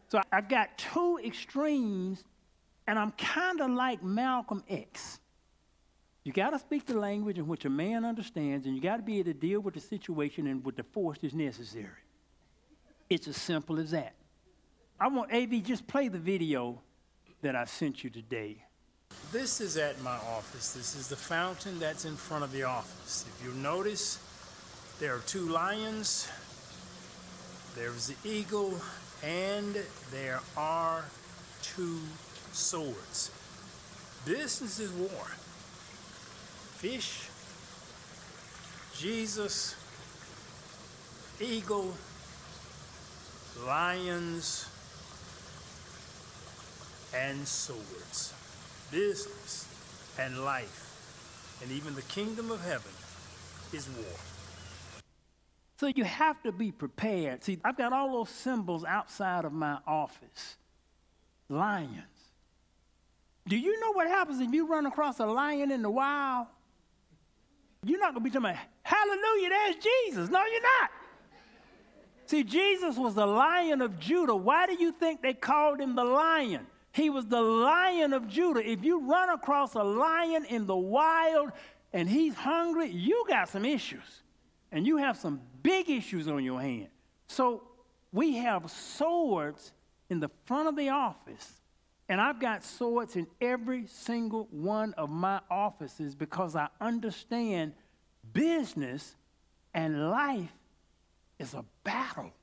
So 0.09 0.21
I 0.31 0.41
got 0.41 0.77
two 0.77 1.19
extremes 1.23 2.23
and 2.87 2.97
I'm 2.99 3.11
kind 3.11 3.61
of 3.61 3.71
like 3.71 4.03
Malcolm 4.03 4.63
X. 4.69 5.19
You 6.23 6.31
got 6.31 6.51
to 6.51 6.59
speak 6.59 6.85
the 6.85 6.97
language 6.97 7.37
in 7.37 7.47
which 7.47 7.65
a 7.65 7.69
man 7.69 8.05
understands, 8.05 8.67
and 8.67 8.75
you 8.75 8.81
got 8.81 8.97
to 8.97 9.01
be 9.01 9.17
able 9.19 9.31
to 9.31 9.33
deal 9.33 9.59
with 9.59 9.73
the 9.73 9.79
situation 9.79 10.45
and 10.45 10.63
with 10.63 10.75
the 10.75 10.83
force 10.83 11.17
that's 11.19 11.33
necessary. 11.33 11.87
It's 13.09 13.27
as 13.27 13.37
simple 13.37 13.79
as 13.79 13.91
that. 13.91 14.13
I 14.99 15.07
want 15.07 15.33
AV 15.33 15.63
just 15.63 15.87
play 15.87 16.09
the 16.09 16.19
video 16.19 16.79
that 17.41 17.55
I 17.55 17.65
sent 17.65 18.03
you 18.03 18.11
today. 18.11 18.63
This 19.31 19.61
is 19.61 19.77
at 19.77 19.99
my 20.01 20.15
office. 20.15 20.73
This 20.73 20.95
is 20.95 21.07
the 21.07 21.15
fountain 21.15 21.79
that's 21.79 22.05
in 22.05 22.15
front 22.15 22.43
of 22.43 22.51
the 22.51 22.63
office. 22.63 23.25
If 23.27 23.45
you 23.45 23.53
notice, 23.53 24.19
there 25.01 25.15
are 25.15 25.23
two 25.25 25.47
lions, 25.47 26.29
there's 27.75 28.05
the 28.05 28.15
eagle, 28.23 28.79
and 29.23 29.75
there 30.11 30.39
are 30.55 31.03
two 31.63 31.97
swords. 32.51 33.31
Business 34.27 34.79
is 34.79 34.91
war. 34.91 35.25
Fish, 36.75 37.29
Jesus, 38.95 39.75
eagle, 41.39 41.95
lions, 43.65 44.69
and 47.17 47.47
swords. 47.47 48.35
Business 48.91 49.67
and 50.19 50.45
life, 50.45 51.57
and 51.63 51.71
even 51.71 51.95
the 51.95 52.03
kingdom 52.03 52.51
of 52.51 52.63
heaven 52.63 52.91
is 53.73 53.89
war. 53.97 54.30
So 55.81 55.87
you 55.87 56.03
have 56.03 56.39
to 56.43 56.51
be 56.51 56.71
prepared. 56.71 57.43
See, 57.43 57.57
I've 57.65 57.75
got 57.75 57.91
all 57.91 58.11
those 58.11 58.29
symbols 58.29 58.83
outside 58.83 59.45
of 59.45 59.51
my 59.51 59.79
office 59.87 60.57
lions, 61.49 61.89
do 63.47 63.57
you 63.57 63.79
know 63.79 63.91
what 63.93 64.07
happens 64.07 64.39
if 64.41 64.53
you 64.53 64.67
run 64.67 64.85
across 64.85 65.19
a 65.19 65.25
lion 65.25 65.71
in 65.71 65.81
the 65.81 65.89
wild? 65.89 66.45
You're 67.83 67.97
not 67.97 68.13
going 68.13 68.23
to 68.23 68.29
be 68.29 68.29
talking 68.29 68.51
about, 68.51 68.63
hallelujah, 68.83 69.49
there's 69.49 69.75
Jesus. 69.77 70.29
No, 70.29 70.39
you're 70.45 70.61
not. 70.61 70.91
See, 72.27 72.43
Jesus 72.43 72.95
was 72.95 73.15
the 73.15 73.25
lion 73.25 73.81
of 73.81 73.99
Judah. 73.99 74.35
Why 74.35 74.67
do 74.67 74.75
you 74.75 74.91
think 74.91 75.23
they 75.23 75.33
called 75.33 75.79
him 75.79 75.95
the 75.95 76.05
lion? 76.05 76.67
He 76.91 77.09
was 77.09 77.25
the 77.25 77.41
lion 77.41 78.13
of 78.13 78.27
Judah. 78.27 78.61
If 78.63 78.83
you 78.83 79.09
run 79.09 79.31
across 79.31 79.73
a 79.73 79.83
lion 79.83 80.45
in 80.45 80.67
the 80.67 80.77
wild 80.77 81.53
and 81.91 82.07
he's 82.07 82.35
hungry, 82.35 82.91
you 82.91 83.25
got 83.27 83.49
some 83.49 83.65
issues. 83.65 84.21
And 84.71 84.87
you 84.87 84.97
have 84.97 85.17
some 85.17 85.41
big 85.61 85.89
issues 85.89 86.27
on 86.27 86.43
your 86.43 86.61
hand. 86.61 86.87
So 87.27 87.63
we 88.11 88.37
have 88.37 88.69
swords 88.71 89.73
in 90.09 90.19
the 90.19 90.29
front 90.45 90.67
of 90.69 90.75
the 90.75 90.89
office 90.89 91.61
And 92.11 92.19
I've 92.19 92.41
got 92.41 92.65
swords 92.65 93.15
in 93.15 93.25
every 93.39 93.87
single 93.87 94.49
one 94.51 94.93
of 94.95 95.09
my 95.09 95.39
offices 95.49 96.13
because 96.13 96.57
I 96.57 96.67
understand 96.81 97.71
business 98.33 99.15
and 99.73 100.09
life 100.09 100.51
is 101.39 101.53
a 101.53 101.63
battle. 101.85 102.33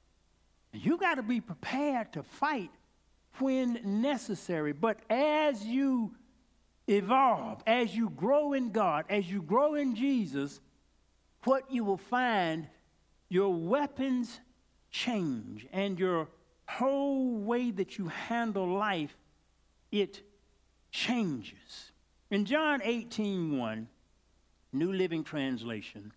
You 0.72 0.96
got 0.96 1.16
to 1.16 1.22
be 1.22 1.42
prepared 1.42 2.14
to 2.14 2.22
fight 2.22 2.70
when 3.40 3.78
necessary. 3.84 4.72
But 4.72 5.00
as 5.10 5.62
you 5.66 6.14
evolve, 6.86 7.62
as 7.66 7.94
you 7.94 8.08
grow 8.08 8.54
in 8.54 8.72
God, 8.72 9.04
as 9.10 9.30
you 9.30 9.42
grow 9.42 9.74
in 9.74 9.94
Jesus, 9.94 10.60
what 11.44 11.70
you 11.70 11.84
will 11.84 11.96
find, 11.96 12.68
your 13.28 13.52
weapons 13.52 14.40
change 14.90 15.66
and 15.72 15.98
your 15.98 16.28
whole 16.66 17.36
way 17.36 17.70
that 17.70 17.98
you 17.98 18.08
handle 18.08 18.68
life, 18.68 19.16
it 19.90 20.22
changes. 20.90 21.92
In 22.30 22.44
John 22.44 22.80
18 22.82 23.58
1, 23.58 23.88
New 24.72 24.92
Living 24.92 25.24
Translation, 25.24 26.12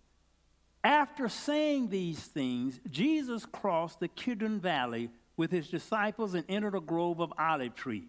after 0.84 1.28
saying 1.28 1.88
these 1.88 2.20
things, 2.20 2.80
Jesus 2.90 3.46
crossed 3.46 4.00
the 4.00 4.08
Kidron 4.08 4.60
Valley 4.60 5.10
with 5.36 5.50
his 5.50 5.68
disciples 5.68 6.34
and 6.34 6.44
entered 6.48 6.74
a 6.74 6.80
grove 6.80 7.20
of 7.20 7.32
olive 7.38 7.74
trees. 7.74 8.08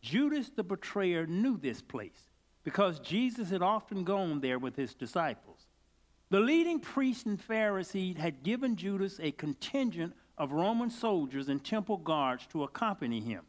Judas 0.00 0.50
the 0.50 0.62
betrayer 0.62 1.26
knew 1.26 1.56
this 1.56 1.82
place 1.82 2.30
because 2.62 2.98
Jesus 3.00 3.50
had 3.50 3.62
often 3.62 4.04
gone 4.04 4.40
there 4.40 4.58
with 4.58 4.76
his 4.76 4.94
disciples. 4.94 5.66
The 6.34 6.40
leading 6.40 6.80
priests 6.80 7.26
and 7.26 7.40
Pharisees 7.40 8.16
had 8.16 8.42
given 8.42 8.74
Judas 8.74 9.20
a 9.22 9.30
contingent 9.30 10.14
of 10.36 10.50
Roman 10.50 10.90
soldiers 10.90 11.48
and 11.48 11.64
temple 11.64 11.98
guards 11.98 12.44
to 12.48 12.64
accompany 12.64 13.20
him. 13.20 13.42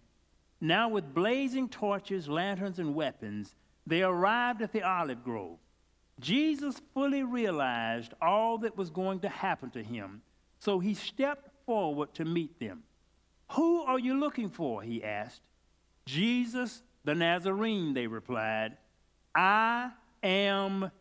Now, 0.62 0.90
with 0.90 1.12
blazing 1.12 1.68
torches, 1.68 2.30
lanterns, 2.30 2.78
and 2.78 2.94
weapons, 2.94 3.56
they 3.88 4.04
arrived 4.04 4.62
at 4.62 4.72
the 4.72 4.84
olive 4.84 5.24
grove. 5.24 5.58
Jesus 6.20 6.80
fully 6.94 7.24
realized 7.24 8.14
all 8.22 8.60
that 8.60 8.78
was 8.78 8.92
going 8.92 9.22
to 9.22 9.30
happen 9.30 9.72
to 9.72 9.82
him, 9.82 10.22
so 10.60 10.78
he 10.78 10.94
stepped 10.94 11.50
forward 11.66 12.14
to 12.14 12.24
meet 12.24 12.60
them. 12.60 12.84
Who 13.54 13.82
are 13.82 13.98
you 13.98 14.20
looking 14.20 14.52
for? 14.52 14.84
he 14.84 15.04
asked. 15.04 15.42
Jesus 16.06 16.84
the 17.04 17.16
Nazarene, 17.16 17.96
they 17.96 18.06
replied. 18.06 18.78
I 19.34 19.90
am 20.22 20.92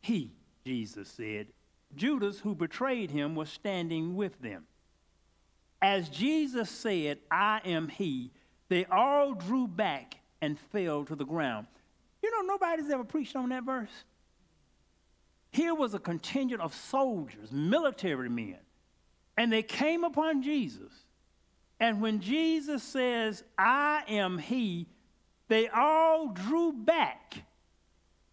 he, 0.00 0.32
Jesus 0.66 1.08
said. 1.08 1.48
Judas, 1.94 2.40
who 2.40 2.54
betrayed 2.54 3.10
him, 3.10 3.34
was 3.34 3.48
standing 3.48 4.16
with 4.16 4.40
them. 4.40 4.64
As 5.80 6.08
Jesus 6.08 6.70
said, 6.70 7.18
I 7.30 7.60
am 7.64 7.88
he, 7.88 8.32
they 8.68 8.84
all 8.86 9.34
drew 9.34 9.68
back 9.68 10.16
and 10.40 10.58
fell 10.58 11.04
to 11.04 11.14
the 11.14 11.26
ground. 11.26 11.66
You 12.22 12.30
know, 12.30 12.52
nobody's 12.52 12.90
ever 12.90 13.04
preached 13.04 13.36
on 13.36 13.50
that 13.50 13.64
verse. 13.64 14.04
Here 15.52 15.74
was 15.74 15.94
a 15.94 15.98
contingent 15.98 16.60
of 16.60 16.74
soldiers, 16.74 17.52
military 17.52 18.28
men, 18.28 18.58
and 19.36 19.52
they 19.52 19.62
came 19.62 20.02
upon 20.02 20.42
Jesus. 20.42 20.92
And 21.78 22.00
when 22.00 22.20
Jesus 22.20 22.82
says, 22.82 23.44
I 23.58 24.02
am 24.08 24.38
he, 24.38 24.86
they 25.48 25.68
all 25.68 26.28
drew 26.28 26.72
back 26.72 27.44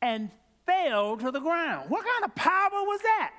and 0.02 0.32
fell 0.84 1.18
to 1.18 1.32
the 1.32 1.40
ground. 1.40 1.90
What 1.90 2.06
kind 2.06 2.26
of 2.26 2.36
power 2.36 2.70
was 2.72 3.02
that? 3.02 3.34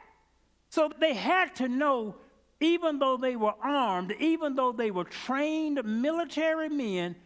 So 0.68 0.90
they 1.00 1.14
had 1.14 1.54
to 1.56 1.68
know, 1.68 2.16
even 2.61 2.99
though 2.99 3.16
they 3.16 3.37
were 3.37 3.54
armed, 3.62 4.14
even 4.18 4.54
though 4.54 4.72
they 4.72 4.90
were 4.90 5.04
trained 5.04 5.80
military 5.84 6.68
men, 6.68 7.16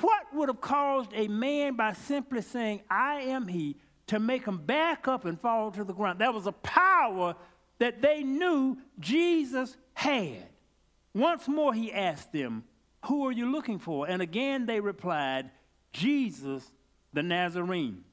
what 0.00 0.22
would 0.32 0.48
have 0.48 0.60
caused 0.60 1.10
a 1.14 1.28
man 1.28 1.76
by 1.76 1.92
simply 1.92 2.42
saying, 2.42 2.82
I 2.90 3.22
am 3.22 3.48
he, 3.48 3.76
to 4.06 4.18
make 4.18 4.46
him 4.46 4.58
back 4.58 5.08
up 5.08 5.24
and 5.24 5.40
fall 5.40 5.70
to 5.72 5.84
the 5.84 5.92
ground? 5.92 6.20
That 6.20 6.34
was 6.34 6.46
a 6.46 6.52
power 6.52 7.34
that 7.78 8.00
they 8.00 8.22
knew 8.22 8.78
Jesus 8.98 9.76
had. 9.94 10.48
Once 11.14 11.48
more 11.48 11.74
he 11.74 11.92
asked 11.92 12.32
them, 12.32 12.64
Who 13.06 13.26
are 13.26 13.32
you 13.32 13.50
looking 13.50 13.78
for? 13.78 14.08
And 14.08 14.22
again 14.22 14.66
they 14.66 14.80
replied, 14.80 15.50
Jesus 15.92 16.70
the 17.12 17.22
Nazarene. 17.22 18.04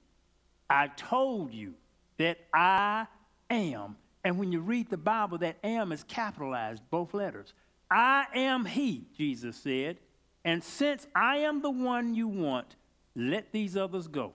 I 0.69 0.87
told 0.87 1.53
you 1.53 1.73
that 2.17 2.37
I 2.53 3.07
am. 3.49 3.95
And 4.23 4.37
when 4.37 4.51
you 4.51 4.59
read 4.59 4.89
the 4.89 4.97
Bible, 4.97 5.37
that 5.39 5.57
am 5.63 5.91
is 5.91 6.03
capitalized, 6.03 6.83
both 6.89 7.13
letters. 7.13 7.53
I 7.89 8.25
am 8.35 8.65
he, 8.65 9.05
Jesus 9.17 9.57
said. 9.57 9.97
And 10.45 10.63
since 10.63 11.07
I 11.15 11.37
am 11.37 11.61
the 11.61 11.69
one 11.71 12.13
you 12.13 12.27
want, 12.27 12.75
let 13.15 13.51
these 13.51 13.75
others 13.75 14.07
go. 14.07 14.33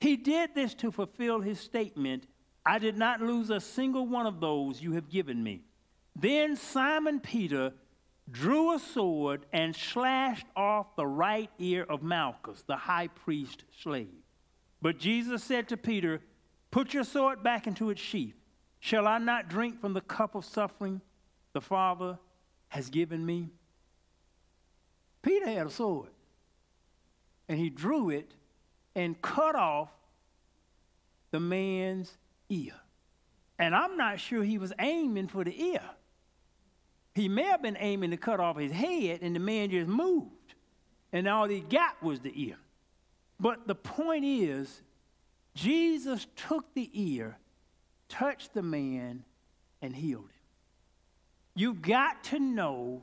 He 0.00 0.16
did 0.16 0.54
this 0.54 0.74
to 0.74 0.90
fulfill 0.90 1.40
his 1.40 1.60
statement 1.60 2.26
I 2.66 2.80
did 2.80 2.98
not 2.98 3.20
lose 3.22 3.50
a 3.50 3.60
single 3.60 4.08
one 4.08 4.26
of 4.26 4.40
those 4.40 4.82
you 4.82 4.92
have 4.94 5.08
given 5.08 5.40
me. 5.40 5.62
Then 6.16 6.56
Simon 6.56 7.20
Peter 7.20 7.72
drew 8.28 8.74
a 8.74 8.80
sword 8.80 9.46
and 9.52 9.74
slashed 9.74 10.46
off 10.56 10.96
the 10.96 11.06
right 11.06 11.48
ear 11.60 11.84
of 11.88 12.02
Malchus, 12.02 12.64
the 12.66 12.76
high 12.76 13.06
priest 13.06 13.62
slave. 13.80 14.08
But 14.80 14.98
Jesus 14.98 15.42
said 15.42 15.68
to 15.68 15.76
Peter, 15.76 16.20
Put 16.70 16.92
your 16.92 17.04
sword 17.04 17.42
back 17.42 17.66
into 17.66 17.90
its 17.90 18.00
sheath. 18.00 18.34
Shall 18.80 19.06
I 19.06 19.18
not 19.18 19.48
drink 19.48 19.80
from 19.80 19.94
the 19.94 20.00
cup 20.00 20.34
of 20.34 20.44
suffering 20.44 21.00
the 21.52 21.60
Father 21.60 22.18
has 22.68 22.90
given 22.90 23.24
me? 23.24 23.48
Peter 25.22 25.48
had 25.48 25.66
a 25.66 25.70
sword, 25.70 26.10
and 27.48 27.58
he 27.58 27.70
drew 27.70 28.10
it 28.10 28.34
and 28.94 29.20
cut 29.20 29.56
off 29.56 29.88
the 31.30 31.40
man's 31.40 32.16
ear. 32.48 32.74
And 33.58 33.74
I'm 33.74 33.96
not 33.96 34.20
sure 34.20 34.42
he 34.42 34.58
was 34.58 34.72
aiming 34.78 35.28
for 35.28 35.42
the 35.42 35.60
ear. 35.60 35.82
He 37.14 37.28
may 37.28 37.44
have 37.44 37.62
been 37.62 37.78
aiming 37.80 38.10
to 38.10 38.16
cut 38.18 38.40
off 38.40 38.58
his 38.58 38.70
head, 38.70 39.20
and 39.22 39.34
the 39.34 39.40
man 39.40 39.70
just 39.70 39.88
moved. 39.88 40.54
And 41.12 41.26
all 41.26 41.48
he 41.48 41.60
got 41.60 42.02
was 42.02 42.20
the 42.20 42.32
ear. 42.34 42.56
But 43.38 43.66
the 43.66 43.74
point 43.74 44.24
is, 44.24 44.82
Jesus 45.54 46.26
took 46.36 46.72
the 46.74 46.90
ear, 46.92 47.38
touched 48.08 48.54
the 48.54 48.62
man, 48.62 49.24
and 49.82 49.94
healed 49.94 50.24
him. 50.24 50.30
You've 51.54 51.82
got 51.82 52.24
to 52.24 52.38
know 52.38 53.02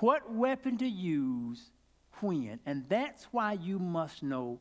what 0.00 0.32
weapon 0.32 0.78
to 0.78 0.88
use 0.88 1.70
when, 2.20 2.60
and 2.66 2.84
that's 2.88 3.24
why 3.30 3.52
you 3.54 3.78
must 3.78 4.22
know 4.22 4.60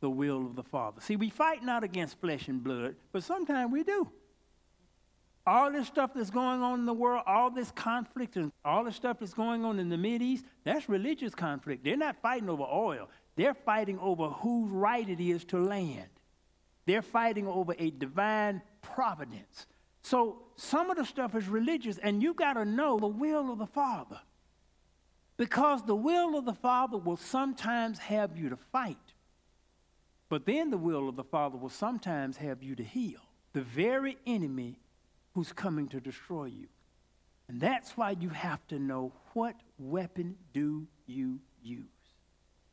the 0.00 0.10
will 0.10 0.46
of 0.46 0.56
the 0.56 0.62
Father. 0.62 1.00
See, 1.00 1.16
we 1.16 1.30
fight 1.30 1.62
not 1.62 1.84
against 1.84 2.20
flesh 2.20 2.48
and 2.48 2.62
blood, 2.62 2.96
but 3.12 3.22
sometimes 3.22 3.72
we 3.72 3.84
do 3.84 4.10
all 5.46 5.72
this 5.72 5.88
stuff 5.88 6.12
that's 6.14 6.30
going 6.30 6.62
on 6.62 6.80
in 6.80 6.86
the 6.86 6.92
world, 6.92 7.22
all 7.26 7.50
this 7.50 7.70
conflict 7.72 8.36
and 8.36 8.52
all 8.64 8.84
the 8.84 8.92
stuff 8.92 9.18
that's 9.18 9.34
going 9.34 9.64
on 9.64 9.78
in 9.78 9.88
the 9.88 9.96
East, 10.22 10.44
that's 10.64 10.88
religious 10.88 11.34
conflict. 11.34 11.82
They're 11.84 11.96
not 11.96 12.16
fighting 12.22 12.48
over 12.48 12.62
oil. 12.62 13.08
They're 13.36 13.54
fighting 13.54 13.98
over 13.98 14.28
whose 14.28 14.70
right 14.70 15.08
it 15.08 15.20
is 15.20 15.44
to 15.46 15.58
land. 15.58 16.08
They're 16.86 17.02
fighting 17.02 17.46
over 17.46 17.74
a 17.78 17.90
divine 17.90 18.62
providence. 18.82 19.66
So 20.02 20.42
some 20.56 20.90
of 20.90 20.96
the 20.96 21.04
stuff 21.04 21.34
is 21.34 21.48
religious, 21.48 21.98
and 21.98 22.22
you 22.22 22.34
got 22.34 22.54
to 22.54 22.64
know 22.64 22.98
the 22.98 23.06
will 23.06 23.52
of 23.52 23.58
the 23.58 23.66
Father. 23.66 24.20
Because 25.36 25.84
the 25.84 25.94
will 25.94 26.36
of 26.36 26.44
the 26.44 26.54
Father 26.54 26.98
will 26.98 27.16
sometimes 27.16 27.98
have 27.98 28.36
you 28.36 28.50
to 28.50 28.56
fight. 28.56 28.96
But 30.28 30.46
then 30.46 30.70
the 30.70 30.78
will 30.78 31.08
of 31.08 31.16
the 31.16 31.24
Father 31.24 31.56
will 31.56 31.68
sometimes 31.68 32.36
have 32.38 32.62
you 32.62 32.74
to 32.76 32.82
heal. 32.82 33.20
The 33.52 33.62
very 33.62 34.18
enemy 34.26 34.80
who's 35.34 35.52
coming 35.52 35.88
to 35.88 36.00
destroy 36.00 36.46
you. 36.46 36.68
And 37.48 37.60
that's 37.60 37.96
why 37.96 38.12
you 38.18 38.30
have 38.30 38.66
to 38.68 38.78
know 38.78 39.12
what 39.34 39.56
weapon 39.78 40.36
do 40.52 40.86
you 41.06 41.40
use. 41.62 41.91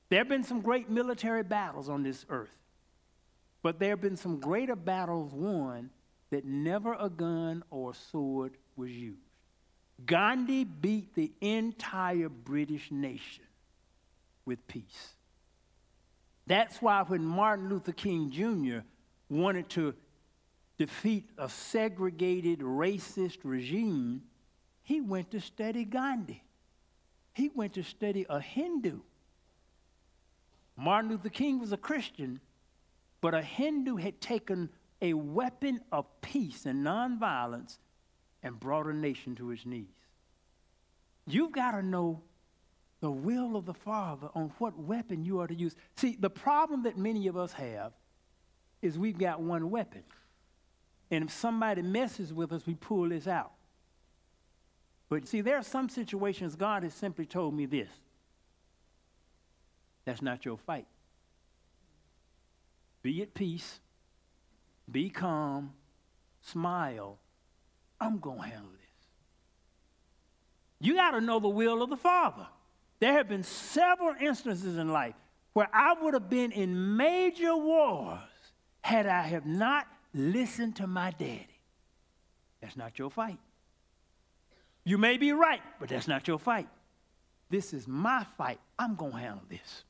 There 0.09 0.19
have 0.19 0.29
been 0.29 0.43
some 0.43 0.61
great 0.61 0.89
military 0.89 1.43
battles 1.43 1.87
on 1.87 2.03
this 2.03 2.25
earth, 2.29 2.49
but 3.61 3.79
there 3.79 3.91
have 3.91 4.01
been 4.01 4.17
some 4.17 4.39
greater 4.39 4.75
battles 4.75 5.31
won 5.33 5.91
that 6.31 6.45
never 6.45 6.95
a 6.99 7.09
gun 7.09 7.63
or 7.69 7.93
sword 7.93 8.57
was 8.75 8.91
used. 8.91 9.21
Gandhi 10.05 10.63
beat 10.63 11.13
the 11.13 11.31
entire 11.41 12.29
British 12.29 12.91
nation 12.91 13.43
with 14.45 14.65
peace. 14.67 15.13
That's 16.47 16.81
why 16.81 17.03
when 17.03 17.23
Martin 17.23 17.69
Luther 17.69 17.91
King 17.91 18.31
Jr. 18.31 18.79
wanted 19.29 19.69
to 19.69 19.93
defeat 20.77 21.29
a 21.37 21.49
segregated, 21.49 22.59
racist 22.59 23.39
regime, 23.43 24.23
he 24.81 25.01
went 25.01 25.29
to 25.31 25.39
study 25.41 25.85
Gandhi. 25.85 26.41
He 27.33 27.49
went 27.53 27.73
to 27.73 27.83
study 27.83 28.25
a 28.27 28.39
Hindu. 28.39 29.01
Martin 30.79 31.11
Luther 31.11 31.29
King 31.29 31.59
was 31.59 31.73
a 31.73 31.77
Christian, 31.77 32.39
but 33.19 33.33
a 33.33 33.41
Hindu 33.41 33.97
had 33.97 34.21
taken 34.21 34.69
a 35.01 35.13
weapon 35.13 35.81
of 35.91 36.05
peace 36.21 36.65
and 36.65 36.85
nonviolence 36.85 37.79
and 38.43 38.57
brought 38.57 38.87
a 38.87 38.93
nation 38.93 39.35
to 39.35 39.51
its 39.51 39.65
knees. 39.65 39.87
You've 41.27 41.51
got 41.51 41.71
to 41.71 41.83
know 41.83 42.21
the 43.01 43.11
will 43.11 43.57
of 43.57 43.65
the 43.65 43.73
Father 43.73 44.29
on 44.33 44.53
what 44.57 44.77
weapon 44.79 45.25
you 45.25 45.39
are 45.41 45.47
to 45.47 45.53
use. 45.53 45.75
See, 45.97 46.15
the 46.17 46.29
problem 46.29 46.83
that 46.83 46.97
many 46.97 47.27
of 47.27 47.35
us 47.35 47.51
have 47.53 47.91
is 48.81 48.97
we've 48.97 49.17
got 49.17 49.41
one 49.41 49.69
weapon. 49.69 50.03
And 51.11 51.25
if 51.25 51.31
somebody 51.31 51.81
messes 51.81 52.33
with 52.33 52.53
us, 52.53 52.65
we 52.65 52.75
pull 52.75 53.09
this 53.09 53.27
out. 53.27 53.51
But 55.09 55.27
see, 55.27 55.41
there 55.41 55.57
are 55.57 55.63
some 55.63 55.89
situations 55.89 56.55
God 56.55 56.83
has 56.83 56.93
simply 56.93 57.25
told 57.25 57.53
me 57.53 57.65
this 57.65 57.89
that's 60.09 60.23
not 60.23 60.43
your 60.43 60.57
fight. 60.57 60.87
Be 63.03 63.21
at 63.21 63.35
peace, 63.35 63.79
be 64.91 65.11
calm, 65.11 65.73
smile. 66.41 67.19
I'm 68.01 68.17
going 68.17 68.39
to 68.39 68.45
handle 68.47 68.71
this. 68.71 69.07
You 70.79 70.95
got 70.95 71.11
to 71.11 71.21
know 71.21 71.39
the 71.39 71.47
will 71.47 71.83
of 71.83 71.91
the 71.91 71.95
Father. 71.95 72.47
There 72.99 73.13
have 73.13 73.29
been 73.29 73.43
several 73.43 74.15
instances 74.19 74.77
in 74.77 74.89
life 74.89 75.13
where 75.53 75.69
I 75.71 75.93
would 76.01 76.15
have 76.15 76.27
been 76.27 76.51
in 76.53 76.97
major 76.97 77.55
wars 77.55 78.19
had 78.81 79.05
I 79.05 79.21
have 79.21 79.45
not 79.45 79.85
listened 80.15 80.77
to 80.77 80.87
my 80.87 81.11
daddy. 81.11 81.61
That's 82.61 82.75
not 82.75 82.97
your 82.97 83.11
fight. 83.11 83.37
You 84.83 84.97
may 84.97 85.17
be 85.17 85.33
right, 85.33 85.61
but 85.79 85.89
that's 85.89 86.07
not 86.07 86.27
your 86.27 86.39
fight. 86.39 86.67
This 87.51 87.73
is 87.75 87.87
my 87.87 88.25
fight. 88.39 88.59
I'm 88.79 88.95
going 88.95 89.11
to 89.11 89.17
handle 89.19 89.45
this. 89.47 89.83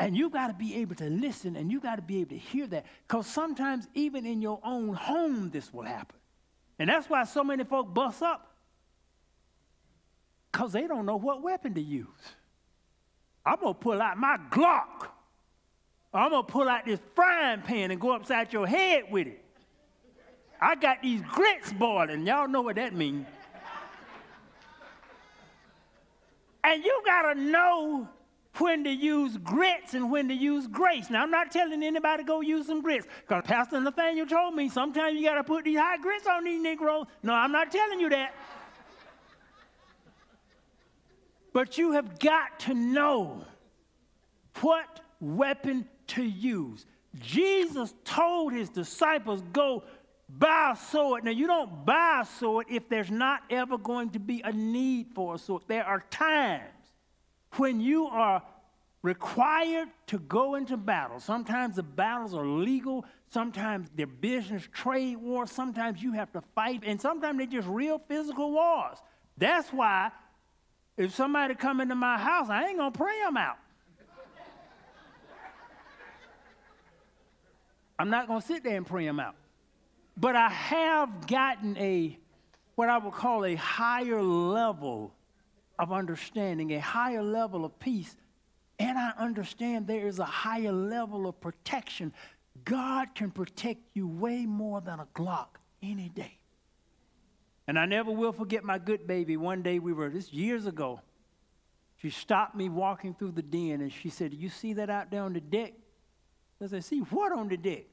And 0.00 0.16
you 0.16 0.30
got 0.30 0.46
to 0.46 0.54
be 0.54 0.76
able 0.76 0.94
to 0.96 1.10
listen 1.10 1.56
and 1.56 1.72
you 1.72 1.80
got 1.80 1.96
to 1.96 2.02
be 2.02 2.20
able 2.20 2.30
to 2.30 2.38
hear 2.38 2.66
that. 2.68 2.86
Because 3.06 3.26
sometimes, 3.26 3.88
even 3.94 4.26
in 4.26 4.40
your 4.40 4.60
own 4.62 4.94
home, 4.94 5.50
this 5.50 5.72
will 5.72 5.82
happen. 5.82 6.16
And 6.78 6.88
that's 6.88 7.10
why 7.10 7.24
so 7.24 7.42
many 7.42 7.64
folk 7.64 7.92
bust 7.92 8.22
up. 8.22 8.54
Because 10.52 10.72
they 10.72 10.86
don't 10.86 11.04
know 11.04 11.16
what 11.16 11.42
weapon 11.42 11.74
to 11.74 11.80
use. 11.80 12.06
I'm 13.44 13.58
going 13.60 13.74
to 13.74 13.80
pull 13.80 14.00
out 14.00 14.16
my 14.18 14.38
Glock. 14.50 15.08
I'm 16.14 16.30
going 16.30 16.46
to 16.46 16.52
pull 16.52 16.68
out 16.68 16.86
this 16.86 17.00
frying 17.14 17.62
pan 17.62 17.90
and 17.90 18.00
go 18.00 18.12
upside 18.12 18.52
your 18.52 18.66
head 18.66 19.04
with 19.10 19.26
it. 19.26 19.44
I 20.60 20.74
got 20.74 21.02
these 21.02 21.22
grits 21.22 21.72
boiling. 21.72 22.26
Y'all 22.26 22.48
know 22.48 22.62
what 22.62 22.76
that 22.76 22.94
means. 22.94 23.26
and 26.64 26.84
you 26.84 27.02
got 27.04 27.34
to 27.34 27.40
know 27.40 28.08
when 28.56 28.84
to 28.84 28.90
use 28.90 29.36
grits 29.36 29.94
and 29.94 30.10
when 30.10 30.28
to 30.28 30.34
use 30.34 30.66
grace. 30.66 31.10
Now, 31.10 31.22
I'm 31.22 31.30
not 31.30 31.50
telling 31.50 31.82
anybody 31.82 32.24
go 32.24 32.40
use 32.40 32.66
some 32.66 32.82
grits 32.82 33.06
because 33.20 33.44
Pastor 33.44 33.80
Nathaniel 33.80 34.26
told 34.26 34.54
me 34.54 34.68
sometimes 34.68 35.18
you 35.18 35.26
got 35.26 35.34
to 35.34 35.44
put 35.44 35.64
these 35.64 35.78
high 35.78 35.98
grits 35.98 36.26
on 36.26 36.44
these 36.44 36.60
Negroes. 36.60 37.06
No, 37.22 37.34
I'm 37.34 37.52
not 37.52 37.70
telling 37.70 38.00
you 38.00 38.08
that. 38.10 38.34
But 41.52 41.78
you 41.78 41.92
have 41.92 42.18
got 42.18 42.58
to 42.60 42.74
know 42.74 43.44
what 44.60 45.00
weapon 45.20 45.88
to 46.08 46.22
use. 46.22 46.84
Jesus 47.16 47.94
told 48.04 48.52
his 48.52 48.68
disciples, 48.68 49.42
Go 49.52 49.84
buy 50.28 50.72
a 50.74 50.76
sword. 50.76 51.24
Now, 51.24 51.30
you 51.30 51.46
don't 51.46 51.84
buy 51.84 52.20
a 52.22 52.26
sword 52.26 52.66
if 52.68 52.88
there's 52.88 53.10
not 53.10 53.42
ever 53.50 53.78
going 53.78 54.10
to 54.10 54.18
be 54.18 54.40
a 54.44 54.52
need 54.52 55.08
for 55.14 55.34
a 55.34 55.38
sword. 55.38 55.62
There 55.68 55.84
are 55.84 56.04
times 56.10 56.64
when 57.56 57.80
you 57.80 58.06
are 58.06 58.42
required 59.02 59.88
to 60.08 60.18
go 60.18 60.56
into 60.56 60.76
battle. 60.76 61.20
Sometimes 61.20 61.76
the 61.76 61.82
battles 61.82 62.34
are 62.34 62.46
legal, 62.46 63.04
sometimes 63.30 63.88
they're 63.94 64.06
business 64.06 64.68
trade 64.72 65.16
wars, 65.18 65.50
sometimes 65.50 66.02
you 66.02 66.12
have 66.12 66.32
to 66.32 66.42
fight, 66.54 66.82
and 66.84 67.00
sometimes 67.00 67.38
they're 67.38 67.46
just 67.46 67.68
real 67.68 67.98
physical 68.08 68.52
wars. 68.52 68.98
That's 69.36 69.68
why 69.72 70.10
if 70.96 71.14
somebody 71.14 71.54
come 71.54 71.80
into 71.80 71.94
my 71.94 72.18
house, 72.18 72.50
I 72.50 72.66
ain't 72.66 72.78
gonna 72.78 72.90
pray 72.90 73.20
them 73.20 73.36
out. 73.36 73.58
I'm 78.00 78.10
not 78.10 78.28
gonna 78.28 78.42
sit 78.42 78.62
there 78.62 78.76
and 78.76 78.86
pray 78.86 79.04
them 79.04 79.20
out. 79.20 79.34
But 80.16 80.36
I 80.36 80.48
have 80.48 81.26
gotten 81.26 81.76
a 81.78 82.18
what 82.74 82.88
I 82.88 82.98
would 82.98 83.12
call 83.12 83.44
a 83.44 83.54
higher 83.56 84.22
level 84.22 85.12
of 85.78 85.92
understanding, 85.92 86.72
a 86.72 86.80
higher 86.80 87.22
level 87.22 87.64
of 87.64 87.78
peace, 87.78 88.16
and 88.78 88.96
I 88.96 89.12
understand 89.18 89.86
there 89.86 90.06
is 90.06 90.18
a 90.18 90.24
higher 90.24 90.72
level 90.72 91.26
of 91.26 91.40
protection. 91.40 92.12
God 92.64 93.14
can 93.14 93.30
protect 93.30 93.80
you 93.94 94.06
way 94.06 94.46
more 94.46 94.80
than 94.80 95.00
a 95.00 95.06
Glock 95.14 95.48
any 95.82 96.08
day. 96.08 96.38
And 97.66 97.78
I 97.78 97.86
never 97.86 98.10
will 98.10 98.32
forget 98.32 98.64
my 98.64 98.78
good 98.78 99.06
baby. 99.06 99.36
One 99.36 99.62
day 99.62 99.78
we 99.78 99.92
were, 99.92 100.08
this 100.08 100.32
years 100.32 100.66
ago, 100.66 101.00
she 101.96 102.10
stopped 102.10 102.54
me 102.54 102.68
walking 102.68 103.14
through 103.14 103.32
the 103.32 103.42
den 103.42 103.80
and 103.80 103.92
she 103.92 104.08
said, 104.08 104.32
You 104.32 104.48
see 104.48 104.72
that 104.74 104.88
out 104.88 105.10
there 105.10 105.22
on 105.22 105.32
the 105.32 105.40
deck? 105.40 105.74
I 106.62 106.66
said, 106.68 106.84
See 106.84 107.00
what 107.00 107.32
on 107.32 107.48
the 107.48 107.56
deck? 107.56 107.84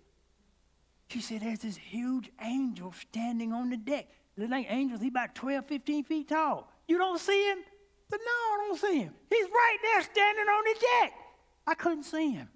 She 1.10 1.20
said, 1.20 1.42
There's 1.42 1.60
this 1.60 1.76
huge 1.76 2.32
angel 2.42 2.94
standing 2.94 3.52
on 3.52 3.70
the 3.70 3.78
deck. 3.78 4.08
Look 4.38 4.50
like 4.50 4.68
angels, 4.70 5.02
he's 5.02 5.10
about 5.10 5.34
12, 5.34 5.66
15 5.66 6.04
feet 6.04 6.30
tall. 6.30 6.72
You 6.88 6.98
don't 6.98 7.20
see 7.20 7.50
him? 7.50 7.60
Said, 8.10 8.20
No, 8.24 8.32
I 8.32 8.66
don't 8.68 8.80
see 8.80 9.00
him. 9.00 9.14
He's 9.30 9.46
right 9.46 9.78
there 9.82 10.02
standing 10.02 10.46
on 10.46 10.64
the 10.64 10.80
deck. 10.80 11.14
I 11.68 11.74
couldn't 11.74 12.04
see 12.04 12.32
him. 12.32 12.50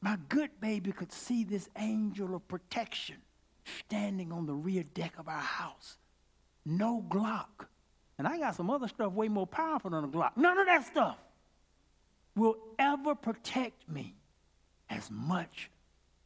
My 0.00 0.18
good 0.28 0.50
baby 0.60 0.92
could 0.92 1.12
see 1.12 1.44
this 1.44 1.68
angel 1.78 2.34
of 2.34 2.46
protection 2.48 3.16
standing 3.64 4.32
on 4.32 4.46
the 4.46 4.54
rear 4.54 4.84
deck 4.94 5.14
of 5.18 5.28
our 5.28 5.40
house. 5.40 5.98
No 6.64 7.04
Glock. 7.08 7.66
And 8.18 8.26
I 8.26 8.38
got 8.38 8.54
some 8.54 8.70
other 8.70 8.88
stuff 8.88 9.12
way 9.12 9.28
more 9.28 9.46
powerful 9.46 9.90
than 9.90 10.04
a 10.04 10.08
Glock. 10.08 10.36
None 10.36 10.58
of 10.58 10.66
that 10.66 10.86
stuff 10.86 11.18
will 12.34 12.56
ever 12.78 13.14
protect 13.14 13.88
me 13.88 14.14
as 14.88 15.10
much 15.10 15.70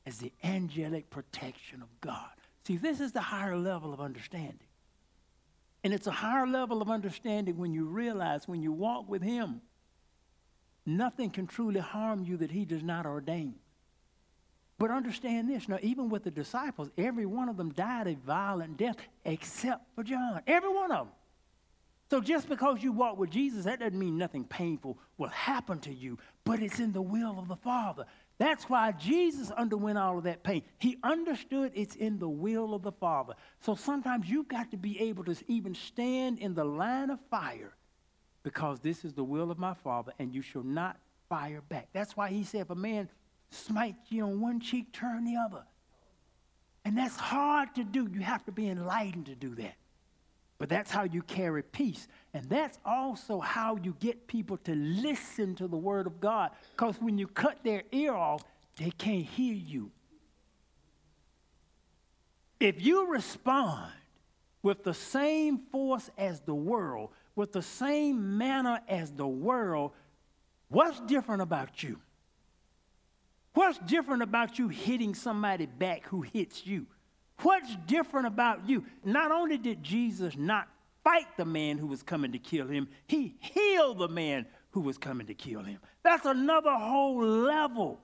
as 0.06 0.18
the 0.18 0.32
angelic 0.44 1.08
protection 1.10 1.82
of 1.82 1.88
God. 2.00 2.30
See, 2.66 2.76
this 2.76 3.00
is 3.00 3.12
the 3.12 3.20
higher 3.20 3.56
level 3.56 3.92
of 3.92 4.00
understanding. 4.00 4.58
And 5.82 5.94
it's 5.94 6.06
a 6.06 6.12
higher 6.12 6.46
level 6.46 6.82
of 6.82 6.90
understanding 6.90 7.56
when 7.56 7.72
you 7.72 7.86
realize 7.86 8.46
when 8.46 8.62
you 8.62 8.72
walk 8.72 9.08
with 9.08 9.22
Him, 9.22 9.62
nothing 10.84 11.30
can 11.30 11.46
truly 11.46 11.80
harm 11.80 12.24
you 12.24 12.36
that 12.38 12.50
He 12.50 12.64
does 12.64 12.82
not 12.82 13.06
ordain. 13.06 13.54
But 14.78 14.90
understand 14.90 15.50
this 15.50 15.68
now, 15.68 15.78
even 15.82 16.08
with 16.08 16.24
the 16.24 16.30
disciples, 16.30 16.90
every 16.96 17.26
one 17.26 17.50
of 17.50 17.58
them 17.58 17.70
died 17.70 18.06
a 18.06 18.14
violent 18.14 18.78
death 18.78 18.96
except 19.24 19.94
for 19.94 20.02
John. 20.02 20.40
Every 20.46 20.72
one 20.72 20.90
of 20.90 21.06
them. 21.06 21.14
So 22.10 22.20
just 22.20 22.48
because 22.48 22.82
you 22.82 22.90
walk 22.90 23.18
with 23.18 23.30
Jesus, 23.30 23.66
that 23.66 23.78
doesn't 23.78 23.98
mean 23.98 24.18
nothing 24.18 24.44
painful 24.44 24.98
will 25.16 25.28
happen 25.28 25.78
to 25.80 25.94
you, 25.94 26.18
but 26.44 26.60
it's 26.60 26.80
in 26.80 26.92
the 26.92 27.02
will 27.02 27.38
of 27.38 27.46
the 27.46 27.56
Father. 27.56 28.04
That's 28.40 28.70
why 28.70 28.92
Jesus 28.92 29.50
underwent 29.50 29.98
all 29.98 30.16
of 30.16 30.24
that 30.24 30.42
pain. 30.42 30.62
He 30.78 30.96
understood 31.04 31.72
it's 31.74 31.94
in 31.94 32.18
the 32.18 32.28
will 32.28 32.72
of 32.72 32.80
the 32.80 32.90
Father. 32.90 33.34
So 33.60 33.74
sometimes 33.74 34.30
you've 34.30 34.48
got 34.48 34.70
to 34.70 34.78
be 34.78 34.98
able 34.98 35.24
to 35.24 35.36
even 35.46 35.74
stand 35.74 36.38
in 36.38 36.54
the 36.54 36.64
line 36.64 37.10
of 37.10 37.20
fire 37.30 37.74
because 38.42 38.80
this 38.80 39.04
is 39.04 39.12
the 39.12 39.22
will 39.22 39.50
of 39.50 39.58
my 39.58 39.74
Father, 39.74 40.14
and 40.18 40.34
you 40.34 40.40
shall 40.40 40.62
not 40.62 40.96
fire 41.28 41.60
back. 41.68 41.88
That's 41.92 42.16
why 42.16 42.30
he 42.30 42.42
said, 42.42 42.62
if 42.62 42.70
a 42.70 42.74
man 42.74 43.10
smites 43.50 44.10
you 44.10 44.24
on 44.24 44.40
one 44.40 44.58
cheek, 44.58 44.90
turn 44.90 45.26
the 45.26 45.36
other. 45.36 45.64
And 46.86 46.96
that's 46.96 47.16
hard 47.16 47.74
to 47.74 47.84
do. 47.84 48.08
You 48.10 48.20
have 48.20 48.46
to 48.46 48.52
be 48.52 48.70
enlightened 48.70 49.26
to 49.26 49.34
do 49.34 49.54
that. 49.56 49.74
But 50.60 50.68
that's 50.68 50.90
how 50.90 51.04
you 51.04 51.22
carry 51.22 51.62
peace. 51.62 52.06
And 52.34 52.44
that's 52.50 52.78
also 52.84 53.40
how 53.40 53.76
you 53.76 53.96
get 53.98 54.26
people 54.26 54.58
to 54.58 54.74
listen 54.74 55.54
to 55.54 55.66
the 55.66 55.76
word 55.76 56.06
of 56.06 56.20
God. 56.20 56.50
Because 56.72 57.00
when 57.00 57.16
you 57.16 57.26
cut 57.26 57.64
their 57.64 57.82
ear 57.90 58.12
off, 58.12 58.44
they 58.76 58.90
can't 58.90 59.24
hear 59.24 59.54
you. 59.54 59.90
If 62.60 62.82
you 62.82 63.10
respond 63.10 63.90
with 64.62 64.84
the 64.84 64.92
same 64.92 65.60
force 65.72 66.10
as 66.18 66.42
the 66.42 66.54
world, 66.54 67.08
with 67.34 67.52
the 67.52 67.62
same 67.62 68.36
manner 68.36 68.80
as 68.86 69.10
the 69.12 69.26
world, 69.26 69.92
what's 70.68 71.00
different 71.00 71.40
about 71.40 71.82
you? 71.82 71.98
What's 73.54 73.78
different 73.78 74.22
about 74.22 74.58
you 74.58 74.68
hitting 74.68 75.14
somebody 75.14 75.64
back 75.64 76.04
who 76.08 76.20
hits 76.20 76.66
you? 76.66 76.86
What's 77.42 77.74
different 77.86 78.26
about 78.26 78.68
you? 78.68 78.84
Not 79.04 79.32
only 79.32 79.58
did 79.58 79.82
Jesus 79.82 80.36
not 80.36 80.68
fight 81.02 81.26
the 81.36 81.44
man 81.44 81.78
who 81.78 81.86
was 81.86 82.02
coming 82.02 82.32
to 82.32 82.38
kill 82.38 82.66
him, 82.66 82.88
he 83.06 83.36
healed 83.40 83.98
the 83.98 84.08
man 84.08 84.46
who 84.70 84.80
was 84.80 84.98
coming 84.98 85.26
to 85.26 85.34
kill 85.34 85.62
him. 85.62 85.78
That's 86.02 86.26
another 86.26 86.72
whole 86.72 87.24
level 87.24 88.00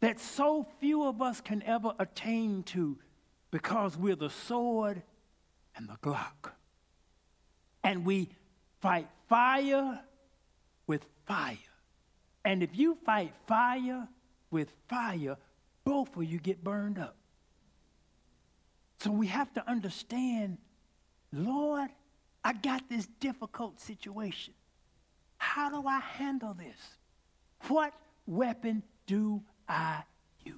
that 0.00 0.20
so 0.20 0.66
few 0.80 1.04
of 1.04 1.22
us 1.22 1.40
can 1.40 1.62
ever 1.62 1.92
attain 1.98 2.62
to 2.64 2.98
because 3.50 3.96
we're 3.96 4.16
the 4.16 4.30
sword 4.30 5.02
and 5.76 5.88
the 5.88 5.96
Glock. 6.02 6.52
And 7.82 8.04
we 8.04 8.30
fight 8.80 9.08
fire 9.28 10.00
with 10.86 11.06
fire. 11.26 11.56
And 12.44 12.62
if 12.62 12.76
you 12.76 12.96
fight 13.04 13.32
fire 13.46 14.08
with 14.50 14.72
fire, 14.88 15.36
both 15.84 16.16
of 16.16 16.24
you 16.24 16.38
get 16.38 16.62
burned 16.62 16.98
up. 16.98 17.16
So 18.98 19.10
we 19.10 19.26
have 19.26 19.52
to 19.54 19.68
understand, 19.68 20.58
Lord, 21.32 21.90
I 22.44 22.52
got 22.52 22.88
this 22.88 23.06
difficult 23.20 23.80
situation. 23.80 24.54
How 25.38 25.68
do 25.68 25.86
I 25.86 26.00
handle 26.00 26.54
this? 26.54 26.78
What 27.68 27.92
weapon 28.26 28.82
do 29.06 29.42
I 29.68 30.02
use? 30.44 30.54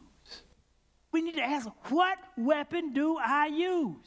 We 1.13 1.23
need 1.23 1.37
to 1.37 1.43
ask, 1.43 1.69
what 1.89 2.19
weapon 2.37 2.93
do 2.93 3.19
I 3.19 3.47
use? 3.47 4.07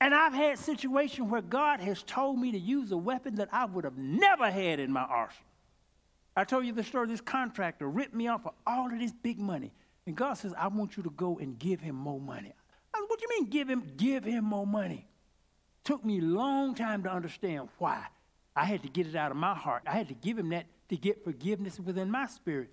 And 0.00 0.14
I've 0.14 0.34
had 0.34 0.58
situations 0.58 1.30
where 1.30 1.42
God 1.42 1.80
has 1.80 2.02
told 2.02 2.38
me 2.38 2.50
to 2.52 2.58
use 2.58 2.90
a 2.90 2.96
weapon 2.96 3.36
that 3.36 3.48
I 3.52 3.64
would 3.66 3.84
have 3.84 3.96
never 3.96 4.50
had 4.50 4.80
in 4.80 4.90
my 4.92 5.02
arsenal. 5.02 5.46
I 6.36 6.44
told 6.44 6.66
you 6.66 6.72
the 6.72 6.82
story 6.82 7.06
this 7.06 7.20
contractor 7.20 7.88
ripped 7.88 8.14
me 8.14 8.26
off 8.26 8.42
for 8.42 8.52
all 8.66 8.92
of 8.92 8.98
this 8.98 9.12
big 9.12 9.38
money. 9.38 9.70
And 10.06 10.16
God 10.16 10.34
says, 10.34 10.52
I 10.58 10.66
want 10.68 10.96
you 10.96 11.04
to 11.04 11.10
go 11.10 11.38
and 11.38 11.58
give 11.58 11.80
him 11.80 11.94
more 11.94 12.20
money. 12.20 12.52
What 13.06 13.18
do 13.18 13.26
you 13.28 13.40
mean 13.40 13.50
give 13.50 13.68
him 13.68 13.92
give 13.96 14.24
him 14.24 14.44
more 14.44 14.66
money? 14.66 15.06
Took 15.84 16.04
me 16.04 16.18
a 16.18 16.22
long 16.22 16.74
time 16.74 17.02
to 17.04 17.10
understand 17.10 17.68
why. 17.78 18.06
I 18.54 18.64
had 18.64 18.82
to 18.82 18.88
get 18.88 19.06
it 19.06 19.16
out 19.16 19.30
of 19.30 19.36
my 19.36 19.54
heart. 19.54 19.82
I 19.86 19.92
had 19.92 20.08
to 20.08 20.14
give 20.14 20.38
him 20.38 20.50
that 20.50 20.66
to 20.88 20.96
get 20.96 21.24
forgiveness 21.24 21.80
within 21.80 22.10
my 22.10 22.26
spirit. 22.26 22.70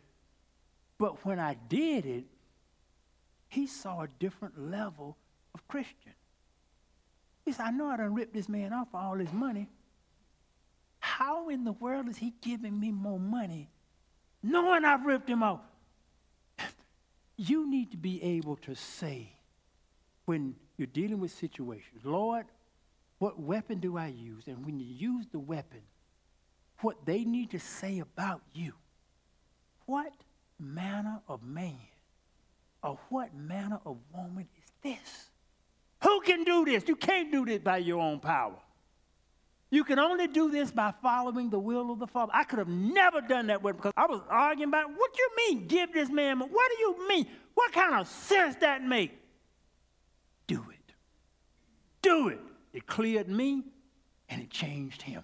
But 0.98 1.26
when 1.26 1.40
I 1.40 1.56
did 1.70 2.06
it, 2.06 2.26
he 3.48 3.66
saw 3.66 4.02
a 4.02 4.08
different 4.20 4.70
level 4.70 5.18
of 5.56 5.68
Christian. 5.68 6.14
He 7.46 7.54
said, 7.54 7.66
I 7.66 7.72
know 7.72 7.88
I 7.88 7.98
done 7.98 8.14
ripped 8.14 8.34
this 8.34 8.50
man 8.50 8.74
off 8.74 8.92
for 8.92 9.00
all 9.00 9.16
his 9.16 9.32
money. 9.32 9.70
How 11.00 11.50
in 11.50 11.64
the 11.64 11.72
world 11.72 12.10
is 12.10 12.18
he 12.18 12.34
giving 12.42 12.80
me 12.80 12.92
more 12.92 13.20
money 13.20 13.72
knowing 14.44 14.86
I've 14.86 15.06
ripped 15.06 15.30
him 15.30 15.44
off? 15.44 15.62
You 17.42 17.70
need 17.70 17.92
to 17.92 17.98
be 17.98 18.22
able 18.22 18.58
to 18.58 18.76
say 18.76 19.39
when 20.30 20.54
you're 20.78 20.86
dealing 20.86 21.20
with 21.20 21.32
situations, 21.32 22.02
Lord, 22.04 22.46
what 23.18 23.40
weapon 23.40 23.80
do 23.80 23.98
I 23.98 24.10
use? 24.10 24.44
And 24.46 24.64
when 24.64 24.80
you 24.80 24.86
use 24.86 25.26
the 25.32 25.40
weapon, 25.40 25.82
what 26.82 27.04
they 27.04 27.24
need 27.24 27.50
to 27.50 27.60
say 27.60 27.98
about 27.98 28.42
you. 28.54 28.74
What 29.88 30.14
manner 30.60 31.20
of 31.28 31.42
man 31.42 31.80
or 32.84 33.00
what 33.10 33.34
manner 33.34 33.80
of 33.88 33.98
woman 34.14 34.48
is 34.56 34.72
this? 34.84 35.32
Who 36.04 36.22
can 36.22 36.44
do 36.44 36.64
this? 36.64 36.88
You 36.88 36.96
can't 36.96 37.32
do 37.32 37.44
this 37.44 37.58
by 37.58 37.78
your 37.78 38.00
own 38.00 38.20
power. 38.20 38.60
You 39.72 39.84
can 39.84 39.98
only 39.98 40.28
do 40.28 40.52
this 40.52 40.70
by 40.70 40.94
following 41.02 41.50
the 41.50 41.60
will 41.60 41.90
of 41.90 41.98
the 41.98 42.08
Father. 42.08 42.34
I 42.36 42.44
could 42.44 42.60
have 42.60 42.68
never 42.68 43.22
done 43.22 43.48
that 43.48 43.64
with 43.64 43.78
because 43.78 43.94
I 43.98 44.06
was 44.06 44.22
arguing 44.30 44.70
about 44.70 44.92
what 44.92 45.12
do 45.12 45.24
you 45.24 45.30
mean, 45.56 45.66
give 45.66 45.92
this 45.92 46.12
man. 46.12 46.38
What 46.40 46.50
do 46.50 46.78
you 46.78 47.08
mean? 47.08 47.26
What 47.56 47.72
kind 47.72 47.96
of 47.96 48.08
sense 48.08 48.58
that 48.58 48.84
make? 48.84 49.19
Do 52.02 52.30
it. 52.30 52.40
It. 52.74 52.88
Cleared 52.88 53.28
me 53.28 53.64
and 54.30 54.42
it 54.42 54.50
changed 54.50 55.02
him. 55.02 55.24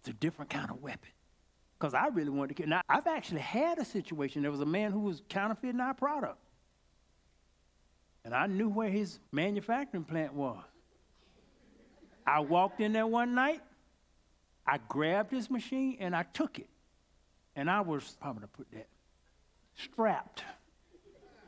It's 0.00 0.08
a 0.08 0.12
different 0.12 0.50
kind 0.50 0.70
of 0.70 0.82
weapon. 0.82 1.10
Because 1.78 1.94
I 1.94 2.08
really 2.08 2.30
wanted 2.30 2.56
to. 2.58 2.66
Now, 2.66 2.82
I've 2.88 3.06
actually 3.06 3.40
had 3.40 3.78
a 3.78 3.84
situation. 3.84 4.42
There 4.42 4.50
was 4.50 4.60
a 4.60 4.66
man 4.66 4.92
who 4.92 5.00
was 5.00 5.22
counterfeiting 5.28 5.80
our 5.80 5.94
product. 5.94 6.38
And 8.24 8.34
I 8.34 8.46
knew 8.46 8.68
where 8.68 8.90
his 8.90 9.18
manufacturing 9.32 10.04
plant 10.04 10.34
was. 10.34 10.62
I 12.26 12.40
walked 12.40 12.80
in 12.80 12.92
there 12.92 13.06
one 13.06 13.34
night, 13.34 13.60
I 14.66 14.78
grabbed 14.88 15.32
his 15.32 15.50
machine 15.50 15.96
and 16.00 16.14
I 16.14 16.22
took 16.22 16.58
it. 16.58 16.68
And 17.56 17.68
I 17.68 17.80
was, 17.80 18.16
how 18.20 18.32
to 18.32 18.46
put 18.46 18.70
that? 18.72 18.86
Strapped. 19.74 20.44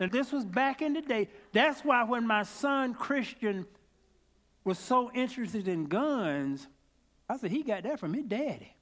And 0.00 0.10
this 0.10 0.32
was 0.32 0.44
back 0.44 0.82
in 0.82 0.94
the 0.94 1.02
day. 1.02 1.28
That's 1.52 1.84
why 1.84 2.02
when 2.02 2.26
my 2.26 2.42
son 2.42 2.94
Christian 2.94 3.66
was 4.64 4.78
so 4.78 5.10
interested 5.12 5.68
in 5.68 5.86
guns, 5.86 6.68
I 7.28 7.36
said, 7.36 7.50
he 7.50 7.62
got 7.62 7.82
that 7.84 7.98
from 7.98 8.14
his 8.14 8.24
daddy. 8.24 8.74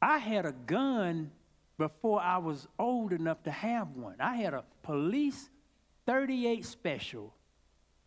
I 0.00 0.18
had 0.18 0.46
a 0.46 0.52
gun 0.52 1.30
before 1.78 2.20
I 2.20 2.38
was 2.38 2.68
old 2.78 3.12
enough 3.12 3.42
to 3.44 3.50
have 3.50 3.88
one. 3.96 4.16
I 4.20 4.36
had 4.36 4.54
a 4.54 4.64
police 4.82 5.48
38 6.06 6.64
special 6.64 7.32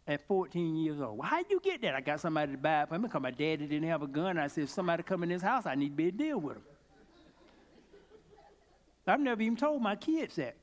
at 0.07 0.25
14 0.27 0.75
years 0.75 1.01
old. 1.01 1.17
Well, 1.17 1.27
how'd 1.27 1.49
you 1.49 1.59
get 1.59 1.81
that? 1.81 1.95
I 1.95 2.01
got 2.01 2.19
somebody 2.19 2.53
to 2.53 2.57
buy 2.57 2.83
it 2.83 2.89
for 2.89 2.97
me 2.97 3.07
because 3.07 3.21
my 3.21 3.31
daddy 3.31 3.67
didn't 3.67 3.89
have 3.89 4.03
a 4.03 4.07
gun. 4.07 4.37
I 4.37 4.47
said, 4.47 4.65
if 4.65 4.69
somebody 4.69 5.03
come 5.03 5.23
in 5.23 5.29
this 5.29 5.41
house, 5.41 5.65
I 5.65 5.75
need 5.75 5.89
to 5.89 5.95
be 5.95 6.07
a 6.07 6.11
deal 6.11 6.39
with 6.39 6.55
them. 6.55 6.63
I've 9.05 9.19
never 9.19 9.41
even 9.41 9.55
told 9.55 9.81
my 9.81 9.95
kids 9.95 10.35
that. 10.35 10.55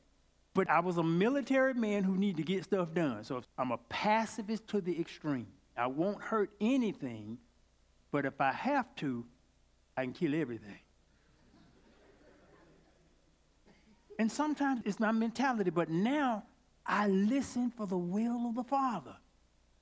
But 0.54 0.70
I 0.70 0.80
was 0.80 0.98
a 0.98 1.02
military 1.02 1.74
man 1.74 2.04
who 2.04 2.16
needed 2.16 2.36
to 2.36 2.42
get 2.44 2.64
stuff 2.64 2.94
done. 2.94 3.24
So 3.24 3.42
I'm 3.58 3.72
a 3.72 3.78
pacifist 3.88 4.68
to 4.68 4.80
the 4.80 4.98
extreme. 4.98 5.48
I 5.76 5.88
won't 5.88 6.22
hurt 6.22 6.50
anything, 6.60 7.38
but 8.12 8.24
if 8.24 8.40
I 8.40 8.52
have 8.52 8.94
to, 8.96 9.26
I 9.96 10.04
can 10.04 10.12
kill 10.12 10.34
everything. 10.34 10.78
And 14.18 14.30
sometimes 14.30 14.82
it's 14.84 15.00
my 15.00 15.10
mentality, 15.10 15.70
but 15.70 15.90
now 15.90 16.44
I 16.86 17.08
listen 17.08 17.72
for 17.76 17.86
the 17.88 17.98
will 17.98 18.48
of 18.48 18.54
the 18.54 18.62
Father. 18.62 19.16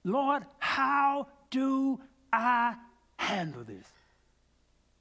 Lord, 0.05 0.47
how 0.59 1.29
do 1.51 2.01
I 2.33 2.77
handle 3.17 3.65
this? 3.65 3.87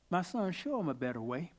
My 0.09 0.21
son, 0.21 0.51
show 0.51 0.77
them 0.77 0.89
a 0.89 0.93
better 0.93 1.21
way. 1.21 1.53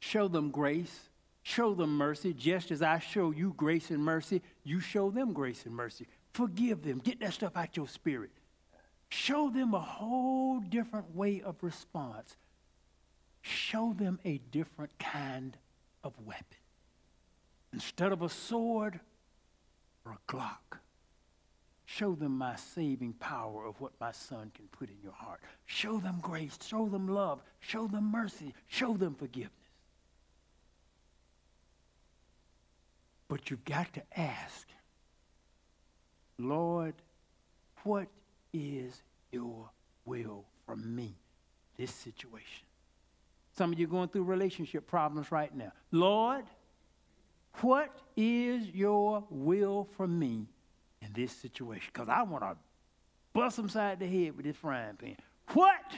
Show 0.00 0.28
them 0.28 0.50
grace. 0.50 1.08
Show 1.48 1.72
them 1.72 1.96
mercy. 1.96 2.34
Just 2.34 2.70
as 2.70 2.82
I 2.82 2.98
show 2.98 3.30
you 3.30 3.54
grace 3.56 3.90
and 3.90 4.04
mercy, 4.04 4.42
you 4.64 4.80
show 4.80 5.08
them 5.08 5.32
grace 5.32 5.64
and 5.64 5.74
mercy. 5.74 6.06
Forgive 6.34 6.82
them. 6.82 6.98
Get 6.98 7.20
that 7.20 7.32
stuff 7.32 7.56
out 7.56 7.74
your 7.74 7.88
spirit. 7.88 8.32
Show 9.08 9.48
them 9.48 9.72
a 9.72 9.80
whole 9.80 10.60
different 10.60 11.16
way 11.16 11.40
of 11.40 11.56
response. 11.62 12.36
Show 13.40 13.94
them 13.98 14.20
a 14.26 14.42
different 14.50 14.98
kind 14.98 15.56
of 16.04 16.12
weapon. 16.22 16.44
Instead 17.72 18.12
of 18.12 18.20
a 18.20 18.28
sword 18.28 19.00
or 20.04 20.12
a 20.12 20.30
Glock, 20.30 20.80
show 21.86 22.14
them 22.14 22.36
my 22.36 22.56
saving 22.56 23.14
power 23.14 23.64
of 23.64 23.80
what 23.80 23.92
my 23.98 24.12
son 24.12 24.52
can 24.54 24.66
put 24.66 24.90
in 24.90 24.98
your 25.02 25.12
heart. 25.12 25.40
Show 25.64 25.96
them 25.96 26.18
grace, 26.20 26.58
show 26.62 26.90
them 26.90 27.08
love, 27.08 27.40
show 27.58 27.86
them 27.86 28.12
mercy, 28.12 28.52
show 28.66 28.98
them 28.98 29.14
forgiveness. 29.14 29.57
But 33.28 33.50
you've 33.50 33.64
got 33.64 33.92
to 33.94 34.02
ask, 34.18 34.66
Lord, 36.38 36.94
what 37.84 38.08
is 38.52 39.02
your 39.30 39.68
will 40.04 40.44
from 40.66 40.96
me, 40.96 41.14
this 41.76 41.92
situation? 41.92 42.64
Some 43.56 43.72
of 43.72 43.78
you 43.78 43.86
going 43.86 44.08
through 44.08 44.24
relationship 44.24 44.86
problems 44.86 45.30
right 45.30 45.54
now. 45.54 45.72
Lord, 45.90 46.44
what 47.60 47.90
is 48.16 48.68
your 48.68 49.24
will 49.30 49.88
for 49.96 50.06
me 50.06 50.46
in 51.02 51.12
this 51.12 51.32
situation? 51.32 51.90
Because 51.92 52.08
I 52.08 52.22
want 52.22 52.44
to 52.44 52.56
bust 53.32 53.56
them 53.56 53.68
side 53.68 53.98
the 53.98 54.06
head 54.06 54.36
with 54.36 54.46
this 54.46 54.56
frying 54.56 54.96
pan. 54.96 55.16
What 55.52 55.92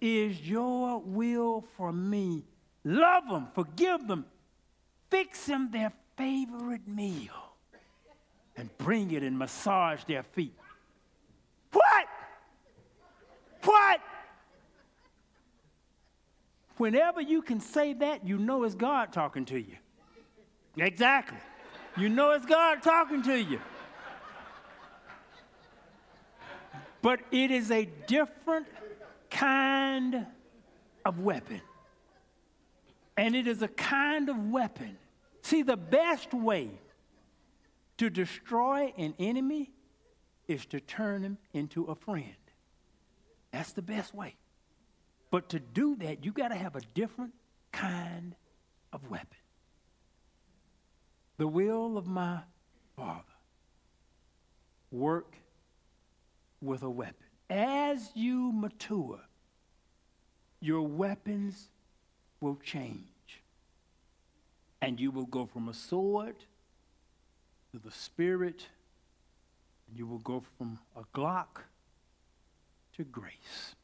is 0.00 0.40
your 0.40 1.00
will 1.00 1.64
for 1.76 1.92
me? 1.92 2.44
Love 2.84 3.28
them, 3.28 3.48
forgive 3.54 4.08
them, 4.08 4.24
fix 5.10 5.46
them 5.46 5.70
their 5.70 5.92
favorite 6.16 6.86
meal, 6.86 7.54
and 8.56 8.68
bring 8.78 9.10
it 9.12 9.22
and 9.22 9.38
massage 9.38 10.04
their 10.04 10.22
feet. 10.22 10.54
What? 11.72 12.06
What? 13.64 14.00
Whenever 16.76 17.20
you 17.20 17.42
can 17.42 17.60
say 17.60 17.92
that, 17.94 18.26
you 18.26 18.38
know 18.38 18.64
it's 18.64 18.74
God 18.74 19.12
talking 19.12 19.44
to 19.46 19.58
you. 19.58 19.76
Exactly. 20.76 21.38
You 21.96 22.08
know 22.08 22.30
it's 22.32 22.46
God 22.46 22.82
talking 22.82 23.22
to 23.22 23.38
you. 23.38 23.60
But 27.02 27.20
it 27.30 27.50
is 27.50 27.70
a 27.70 27.84
different 28.06 28.66
kind 29.30 30.26
of 31.04 31.18
weapon. 31.20 31.60
And 33.16 33.34
it 33.34 33.46
is 33.46 33.60
a 33.62 33.68
kind 33.68 34.28
of 34.28 34.50
weapon. 34.50 34.96
See, 35.42 35.62
the 35.62 35.76
best 35.76 36.32
way 36.32 36.70
to 37.98 38.10
destroy 38.10 38.92
an 38.96 39.14
enemy 39.18 39.70
is 40.48 40.66
to 40.66 40.80
turn 40.80 41.22
him 41.22 41.38
into 41.52 41.84
a 41.84 41.94
friend. 41.94 42.34
That's 43.52 43.72
the 43.72 43.82
best 43.82 44.14
way. 44.14 44.36
But 45.30 45.50
to 45.50 45.60
do 45.60 45.96
that, 45.96 46.24
you 46.24 46.32
got 46.32 46.48
to 46.48 46.54
have 46.54 46.76
a 46.76 46.80
different 46.94 47.32
kind 47.72 48.34
of 48.92 49.08
weapon 49.10 49.38
the 51.38 51.48
will 51.48 51.98
of 51.98 52.06
my 52.06 52.38
Father. 52.96 53.22
Work 54.92 55.34
with 56.60 56.84
a 56.84 56.90
weapon. 56.90 57.26
As 57.50 58.12
you 58.14 58.52
mature, 58.52 59.18
your 60.60 60.82
weapons 60.82 61.68
will 62.40 62.56
change. 62.62 63.11
And 64.82 64.98
you 64.98 65.12
will 65.12 65.26
go 65.26 65.46
from 65.46 65.68
a 65.68 65.74
sword 65.74 66.34
to 67.70 67.78
the 67.78 67.92
Spirit, 67.92 68.66
and 69.88 69.96
you 69.96 70.06
will 70.06 70.18
go 70.18 70.42
from 70.58 70.80
a 70.96 71.04
Glock 71.16 71.62
to 72.96 73.04
grace. 73.04 73.76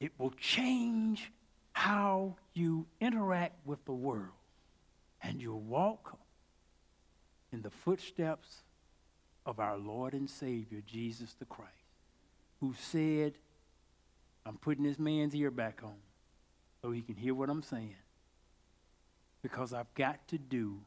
It 0.00 0.12
will 0.18 0.32
change 0.32 1.30
how 1.72 2.36
you 2.54 2.86
interact 3.00 3.64
with 3.64 3.84
the 3.84 3.92
world. 3.92 4.34
And 5.22 5.40
you'll 5.40 5.60
walk 5.60 6.18
in 7.52 7.62
the 7.62 7.70
footsteps 7.70 8.62
of 9.46 9.60
our 9.60 9.78
Lord 9.78 10.12
and 10.12 10.28
Savior, 10.28 10.82
Jesus 10.84 11.34
the 11.38 11.44
Christ, 11.44 11.70
who 12.58 12.74
said, 12.78 13.34
I'm 14.44 14.56
putting 14.56 14.84
this 14.84 14.98
man's 14.98 15.36
ear 15.36 15.52
back 15.52 15.82
on 15.84 15.94
so 16.82 16.90
he 16.90 17.00
can 17.00 17.14
hear 17.14 17.34
what 17.34 17.48
I'm 17.48 17.62
saying. 17.62 17.94
Because 19.42 19.72
I've 19.72 19.92
got 19.94 20.26
to 20.28 20.38
do 20.38 20.80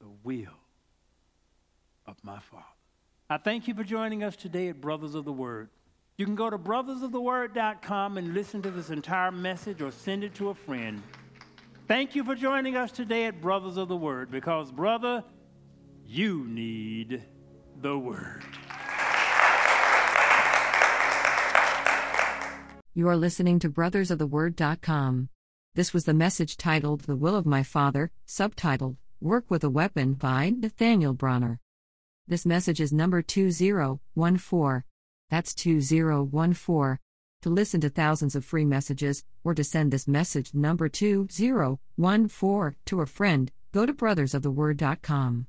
the 0.00 0.08
will 0.22 0.58
of 2.06 2.16
my 2.22 2.38
Father. 2.38 2.64
I 3.30 3.36
thank 3.36 3.68
you 3.68 3.74
for 3.74 3.84
joining 3.84 4.22
us 4.22 4.36
today 4.36 4.68
at 4.68 4.80
Brothers 4.80 5.14
of 5.14 5.24
the 5.24 5.32
Word. 5.32 5.68
You 6.16 6.24
can 6.24 6.34
go 6.34 6.50
to 6.50 6.58
brothersoftheword.com 6.58 8.18
and 8.18 8.34
listen 8.34 8.62
to 8.62 8.70
this 8.70 8.90
entire 8.90 9.30
message 9.30 9.82
or 9.82 9.90
send 9.90 10.24
it 10.24 10.34
to 10.36 10.48
a 10.48 10.54
friend. 10.54 11.02
Thank 11.86 12.14
you 12.14 12.24
for 12.24 12.34
joining 12.34 12.76
us 12.76 12.90
today 12.90 13.26
at 13.26 13.40
Brothers 13.40 13.76
of 13.76 13.88
the 13.88 13.96
Word 13.96 14.30
because, 14.30 14.72
brother, 14.72 15.22
you 16.06 16.44
need 16.48 17.22
the 17.80 17.98
Word. 17.98 18.44
You 22.94 23.08
are 23.08 23.16
listening 23.16 23.58
to 23.60 23.70
brothersoftheword.com. 23.70 25.28
This 25.78 25.94
was 25.94 26.04
the 26.06 26.12
message 26.12 26.56
titled 26.56 27.02
The 27.02 27.14
Will 27.14 27.36
of 27.36 27.46
My 27.46 27.62
Father, 27.62 28.10
subtitled 28.26 28.96
Work 29.20 29.48
with 29.48 29.62
a 29.62 29.70
Weapon 29.70 30.14
by 30.14 30.50
Nathaniel 30.50 31.14
Bronner. 31.14 31.60
This 32.26 32.44
message 32.44 32.80
is 32.80 32.92
number 32.92 33.22
2014. 33.22 34.82
That's 35.30 35.54
2014. 35.54 36.98
To 37.42 37.48
listen 37.48 37.80
to 37.80 37.88
thousands 37.88 38.34
of 38.34 38.44
free 38.44 38.64
messages, 38.64 39.22
or 39.44 39.54
to 39.54 39.62
send 39.62 39.92
this 39.92 40.08
message 40.08 40.52
number 40.52 40.88
2014 40.88 42.76
to 42.86 43.00
a 43.00 43.06
friend, 43.06 43.52
go 43.70 43.86
to 43.86 43.94
brothersoftheword.com. 43.94 45.46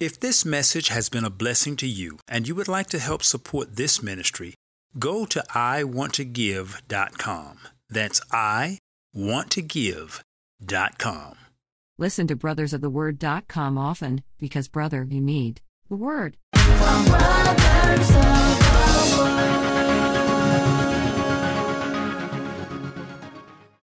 If 0.00 0.18
this 0.18 0.44
message 0.44 0.88
has 0.88 1.08
been 1.08 1.24
a 1.24 1.30
blessing 1.30 1.76
to 1.76 1.86
you 1.86 2.18
and 2.26 2.48
you 2.48 2.56
would 2.56 2.66
like 2.66 2.88
to 2.88 2.98
help 2.98 3.22
support 3.22 3.76
this 3.76 4.02
ministry, 4.02 4.56
go 4.98 5.24
to 5.26 5.44
iwanttogive.com. 5.54 7.58
That's 7.88 8.20
wanttogive.com. 9.16 11.34
Listen 11.98 12.26
to 12.26 12.34
Brothers 12.34 12.72
of 12.72 12.80
the 12.80 12.90
Word.com 12.90 13.78
often 13.78 14.24
because, 14.38 14.66
brother, 14.68 15.06
you 15.08 15.20
need 15.20 15.60
the 15.88 15.96
Word. 15.96 16.36